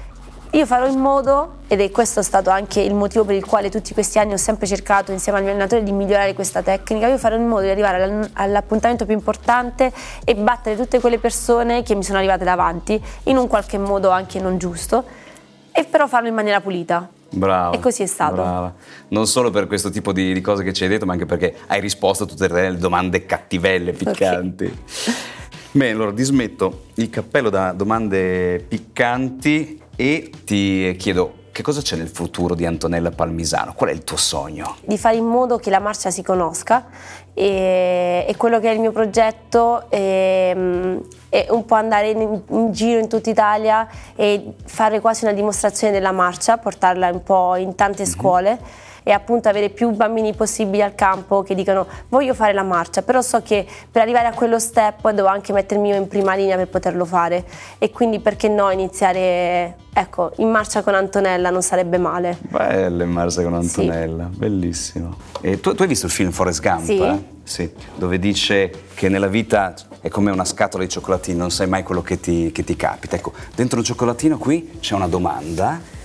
io 0.52 0.66
farò 0.66 0.88
in 0.88 1.00
modo, 1.00 1.58
ed 1.68 1.82
è 1.82 1.92
questo 1.92 2.22
stato 2.22 2.50
anche 2.50 2.80
il 2.80 2.94
motivo 2.94 3.26
per 3.26 3.36
il 3.36 3.46
quale 3.46 3.70
tutti 3.70 3.94
questi 3.94 4.20
anni 4.20 4.34
ho 4.34 4.38
sempre 4.38 4.66
cercato 4.66 5.12
insieme 5.12 5.40
al 5.40 5.44
mio 5.44 5.54
allenatore 5.54 5.84
di 5.84 5.92
migliorare 5.92 6.34
questa 6.34 6.62
tecnica, 6.62 7.08
io 7.08 7.18
farò 7.18 7.36
in 7.36 7.48
modo 7.48 7.64
di 7.64 7.70
arrivare 7.70 8.30
all'appuntamento 8.34 9.06
più 9.06 9.14
importante 9.14 9.92
e 10.24 10.36
battere 10.36 10.76
tutte 10.76 11.00
quelle 11.00 11.20
persone 11.20 11.84
che 11.84 11.96
mi 11.96 12.04
sono 12.04 12.20
arrivate 12.20 12.44
davanti, 12.46 13.02
in 13.24 13.38
un 13.38 13.48
qualche 13.48 13.78
modo 13.78 14.10
anche 14.10 14.40
non 14.40 14.58
giusto, 14.58 15.04
e 15.72 15.84
però 15.84 16.08
farlo 16.08 16.28
in 16.28 16.36
maniera 16.36 16.62
pulita. 16.62 17.10
Bravo. 17.30 17.76
E 17.76 17.80
così 17.80 18.04
è 18.04 18.08
stato. 18.08 18.36
Brava. 18.36 18.74
Non 19.10 19.28
solo 19.28 19.50
per 19.50 19.68
questo 19.68 19.90
tipo 19.90 20.12
di, 20.12 20.34
di, 20.34 20.42
cose 20.42 20.64
che 20.64 20.74
ci 20.74 20.84
hai 20.84 20.90
detto, 20.90 21.06
ma 21.06 21.14
anche 21.14 21.26
perché 21.26 21.56
hai 21.68 21.82
risposto 21.82 22.24
a 22.24 22.28
tutte 22.28 22.48
le 22.48 22.78
domande 22.78 23.26
cattivelle, 23.26 23.92
piccanti. 23.94 24.66
Okay. 24.66 25.16
Bene, 25.72 25.92
allora 25.92 26.12
dismetto 26.12 26.86
il 26.96 27.10
cappello 27.10 27.50
da 27.50 27.72
domande 27.72 28.64
piccanti 28.68 29.80
e 29.96 30.32
ti 30.44 30.96
chiedo 30.98 31.46
che 31.58 31.64
cosa 31.64 31.82
c'è 31.82 31.96
nel 31.96 32.08
futuro 32.08 32.54
di 32.54 32.68
Antonella 32.68 33.10
Palmisano? 33.10 33.74
Qual 33.74 33.90
è 33.90 33.92
il 33.92 34.04
tuo 34.04 34.16
sogno? 34.16 34.76
Di 34.86 34.96
fare 34.96 35.16
in 35.16 35.26
modo 35.26 35.58
che 35.58 35.72
la 35.72 35.80
marcia 35.80 36.12
si 36.12 36.22
conosca 36.22 36.86
e, 37.34 38.26
e 38.28 38.36
quello 38.38 38.60
che 38.60 38.70
è 38.70 38.74
il 38.76 38.80
mio 38.80 38.92
progetto 38.92 39.90
è, 39.90 40.56
è 41.30 41.48
un 41.50 41.66
po' 41.66 41.74
andare 41.74 42.12
in, 42.12 42.42
in, 42.48 42.72
giro 42.72 43.00
in 43.00 43.10
tutta 43.10 43.32
Italia 43.32 43.88
e 44.16 44.54
fare 44.66 45.00
quasi 45.02 45.24
una 45.24 45.34
dimostrazione 45.34 45.92
della 45.92 46.12
marcia, 46.12 46.60
portarla 46.60 47.10
un 47.10 47.24
po' 47.24 47.56
in 47.56 47.74
tante 47.74 48.04
mm-hmm. 48.04 48.12
scuole 48.12 48.60
e 49.08 49.14
appunto 49.14 49.48
avere 49.48 49.70
più 49.70 49.92
bambini 49.92 50.34
possibili 50.34 50.82
al 50.82 50.94
campo 50.94 51.42
che 51.42 51.56
dicano 51.56 51.88
voglio 52.10 52.34
fare 52.34 52.52
la 52.52 52.64
marcia, 52.64 53.04
però 53.04 53.22
so 53.22 53.42
che 53.42 53.66
per 53.90 54.02
arrivare 54.02 54.28
a 54.28 54.34
quello 54.34 54.60
step 54.60 55.10
devo 55.12 55.30
anche 55.30 55.54
mettermi 55.54 55.88
io 55.88 55.96
in 55.96 56.10
prima 56.10 56.36
linea 56.36 56.58
per 56.58 56.68
poterlo 56.68 57.06
fare 57.06 57.46
e 57.78 57.90
quindi 57.90 58.20
perché 58.20 58.50
no 58.50 58.70
iniziare 58.70 59.78
ecco, 59.94 60.34
in 60.40 60.50
marcia 60.50 60.84
con 60.84 60.94
Antonella 60.94 61.50
non 61.52 61.62
sarebbe 61.62 61.98
male. 61.98 62.38
Bella 62.50 63.06
in 63.06 63.10
marcia 63.10 63.44
con 63.44 63.54
Antonella, 63.54 64.28
sì. 64.30 64.40
bellissimo. 64.40 65.16
E 65.40 65.62
tu, 65.62 65.74
tu, 65.74 65.84
hai 65.84 65.88
visto 65.88 66.08
il 66.08 66.12
film 66.12 66.32
Forrest 66.32 66.62
Gump? 66.62 66.84
Sì. 66.84 67.00
Eh? 67.00 67.24
sì. 67.44 67.72
Dove 67.96 68.20
dice 68.20 68.88
che 68.94 69.08
nella 69.08 69.28
vita 69.28 69.74
è 70.02 70.10
come 70.10 70.32
una 70.32 70.44
scatola 70.44 70.84
di 70.84 70.90
cioccolatini, 70.90 71.38
non 71.38 71.50
sai 71.50 71.68
mai 71.68 71.84
quello 71.84 72.02
che 72.02 72.20
ti, 72.20 72.52
che 72.52 72.66
ti 72.66 72.76
capita. 72.76 73.16
Ecco, 73.16 73.32
dentro 73.56 73.80
un 73.80 73.86
cioccolatino 73.86 74.38
qui 74.38 74.80
c'è 74.82 74.96
una 74.96 75.08
domanda 75.08 75.96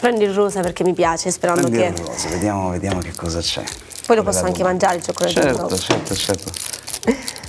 Prendi 0.00 0.24
il 0.24 0.32
rosa 0.32 0.60
perché 0.60 0.84
mi 0.84 0.94
piace, 0.94 1.30
sperando 1.30 1.68
Prendi 1.68 1.78
che... 1.78 1.86
il 2.00 2.06
rosa, 2.06 2.28
vediamo, 2.28 2.70
vediamo 2.70 3.00
che 3.00 3.12
cosa 3.16 3.40
c'è. 3.40 3.64
Poi 4.06 4.16
lo 4.16 4.22
posso 4.22 4.44
anche 4.44 4.62
mangiare 4.62 4.96
il 4.96 5.02
cioccolato 5.02 5.40
certo, 5.40 5.62
rosa. 5.62 5.76
Certo, 5.76 6.14
certo, 6.14 6.50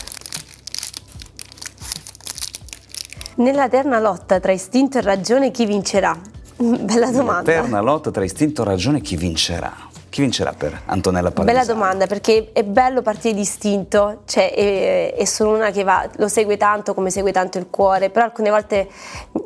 Nell'eterna 3.36 4.00
lotta 4.00 4.40
tra 4.42 4.52
istinto 4.52 4.98
e 4.98 5.02
ragione 5.02 5.52
chi 5.52 5.66
vincerà? 5.66 6.18
Bella 6.58 7.12
domanda. 7.12 7.50
Nell'eterna 7.50 7.80
lotta 7.80 8.12
tra 8.12 8.24
istinto 8.24 8.64
e 8.64 8.66
ragione 8.66 9.00
chi 9.00 9.16
vincerà? 9.16 9.74
Chi 10.10 10.22
vincerà 10.22 10.52
per 10.54 10.82
Antonella 10.86 11.30
Palmisano? 11.32 11.66
Bella 11.66 11.74
domanda 11.74 12.08
perché 12.08 12.50
è 12.52 12.64
bello 12.64 13.04
partire 13.04 13.36
di 13.36 13.42
istinto, 13.42 14.24
cioè 14.26 14.54
è, 14.54 15.14
è 15.14 15.26
solo 15.26 15.56
una 15.56 15.70
che 15.70 15.84
va, 15.84 16.10
lo 16.18 16.28
segue 16.28 16.58
tanto 16.58 16.96
come 16.96 17.12
segue 17.12 17.32
tanto 17.32 17.60
il 17.60 17.68
cuore, 17.70 18.10
però 18.10 18.26
alcune 18.26 18.50
volte 18.50 18.90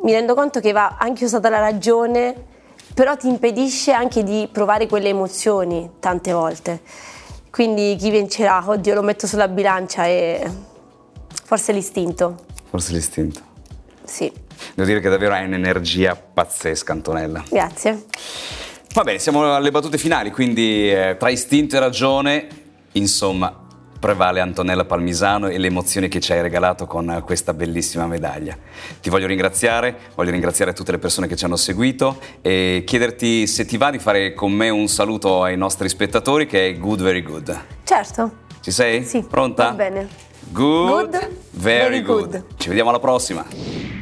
mi 0.02 0.12
rendo 0.12 0.34
conto 0.34 0.60
che 0.60 0.72
va 0.72 0.96
anche 0.98 1.24
usata 1.24 1.50
la 1.50 1.60
ragione 1.60 2.52
però 2.94 3.16
ti 3.16 3.28
impedisce 3.28 3.92
anche 3.92 4.22
di 4.22 4.48
provare 4.50 4.86
quelle 4.86 5.08
emozioni 5.08 5.90
tante 5.98 6.32
volte. 6.32 6.80
Quindi 7.50 7.96
chi 7.98 8.10
vincerà? 8.10 8.62
Oddio, 8.66 8.94
lo 8.94 9.02
metto 9.02 9.26
sulla 9.26 9.48
bilancia 9.48 10.06
e 10.06 10.48
forse 11.44 11.72
l'istinto. 11.72 12.36
Forse 12.70 12.92
l'istinto. 12.92 13.40
Sì. 14.04 14.32
Devo 14.74 14.88
dire 14.88 15.00
che 15.00 15.08
davvero 15.08 15.34
hai 15.34 15.44
un'energia 15.44 16.14
pazzesca, 16.16 16.92
Antonella. 16.92 17.42
Grazie. 17.48 18.06
Va 18.92 19.02
bene, 19.02 19.18
siamo 19.18 19.54
alle 19.54 19.72
battute 19.72 19.98
finali, 19.98 20.30
quindi 20.30 20.90
eh, 20.90 21.16
tra 21.18 21.28
istinto 21.28 21.74
e 21.74 21.78
ragione, 21.80 22.48
insomma, 22.92 23.63
prevale 24.04 24.40
Antonella 24.40 24.84
Palmisano 24.84 25.48
e 25.48 25.56
le 25.56 25.68
emozioni 25.68 26.08
che 26.08 26.20
ci 26.20 26.30
hai 26.34 26.42
regalato 26.42 26.86
con 26.86 27.22
questa 27.24 27.54
bellissima 27.54 28.06
medaglia. 28.06 28.54
Ti 29.00 29.08
voglio 29.08 29.26
ringraziare, 29.26 29.96
voglio 30.14 30.30
ringraziare 30.30 30.74
tutte 30.74 30.90
le 30.90 30.98
persone 30.98 31.26
che 31.26 31.36
ci 31.36 31.46
hanno 31.46 31.56
seguito 31.56 32.18
e 32.42 32.82
chiederti 32.84 33.46
se 33.46 33.64
ti 33.64 33.78
va 33.78 33.90
di 33.90 33.98
fare 33.98 34.34
con 34.34 34.52
me 34.52 34.68
un 34.68 34.88
saluto 34.88 35.42
ai 35.42 35.56
nostri 35.56 35.88
spettatori 35.88 36.44
che 36.44 36.68
è 36.68 36.76
Good 36.76 37.00
Very 37.00 37.22
Good. 37.22 37.58
Certo. 37.84 38.32
Ci 38.60 38.70
sei? 38.70 39.04
Sì. 39.04 39.24
Pronta? 39.26 39.68
Va 39.68 39.72
bene. 39.72 40.08
Good, 40.50 41.10
good 41.10 41.30
very, 41.52 42.02
very 42.02 42.02
good. 42.02 42.30
good. 42.30 42.44
Ci 42.58 42.68
vediamo 42.68 42.90
alla 42.90 43.00
prossima. 43.00 43.93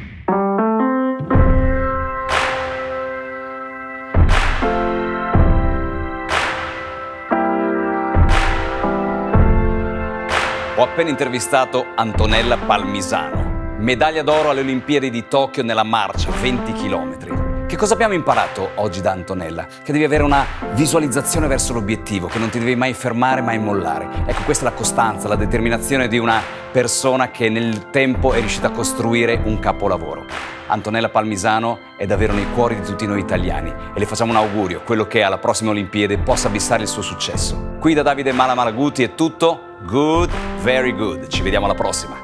Appena 10.93 11.09
intervistato 11.09 11.87
Antonella 11.95 12.55
Palmisano, 12.55 13.77
medaglia 13.79 14.21
d'oro 14.21 14.51
alle 14.51 14.59
Olimpiadi 14.59 15.09
di 15.09 15.27
Tokyo 15.27 15.63
nella 15.63 15.81
marcia, 15.81 16.29
20 16.29 16.71
km. 16.73 17.65
Che 17.65 17.75
cosa 17.75 17.95
abbiamo 17.95 18.13
imparato 18.13 18.69
oggi 18.75 19.01
da 19.01 19.09
Antonella? 19.09 19.65
Che 19.65 19.91
devi 19.91 20.03
avere 20.03 20.21
una 20.21 20.45
visualizzazione 20.73 21.47
verso 21.47 21.73
l'obiettivo, 21.73 22.27
che 22.27 22.37
non 22.37 22.49
ti 22.49 22.59
devi 22.59 22.75
mai 22.75 22.93
fermare, 22.93 23.41
mai 23.41 23.57
mollare. 23.57 24.07
Ecco, 24.27 24.43
questa 24.43 24.67
è 24.67 24.69
la 24.69 24.75
costanza, 24.75 25.27
la 25.27 25.35
determinazione 25.35 26.07
di 26.07 26.19
una 26.19 26.39
persona 26.71 27.31
che 27.31 27.49
nel 27.49 27.89
tempo 27.89 28.31
è 28.33 28.37
riuscita 28.37 28.67
a 28.67 28.71
costruire 28.71 29.41
un 29.45 29.57
capolavoro. 29.57 30.25
Antonella 30.67 31.09
Palmisano 31.09 31.79
è 31.97 32.05
davvero 32.05 32.33
nei 32.33 32.45
cuori 32.53 32.75
di 32.75 32.85
tutti 32.85 33.07
noi 33.07 33.19
italiani 33.19 33.73
e 33.95 33.99
le 33.99 34.05
facciamo 34.05 34.29
un 34.29 34.37
augurio, 34.37 34.81
quello 34.83 35.07
che 35.07 35.23
alla 35.23 35.39
prossima 35.39 35.71
Olimpiade 35.71 36.19
possa 36.19 36.49
bissare 36.49 36.83
il 36.83 36.87
suo 36.87 37.01
successo. 37.01 37.77
Qui 37.79 37.95
da 37.95 38.03
Davide 38.03 38.31
Mala 38.31 38.53
Malaguti 38.53 39.01
è 39.01 39.15
tutto. 39.15 39.71
Good, 39.85 40.29
very 40.61 40.93
good. 40.95 41.27
Ci 41.27 41.41
vediamo 41.41 41.65
alla 41.65 41.75
prossima. 41.75 42.22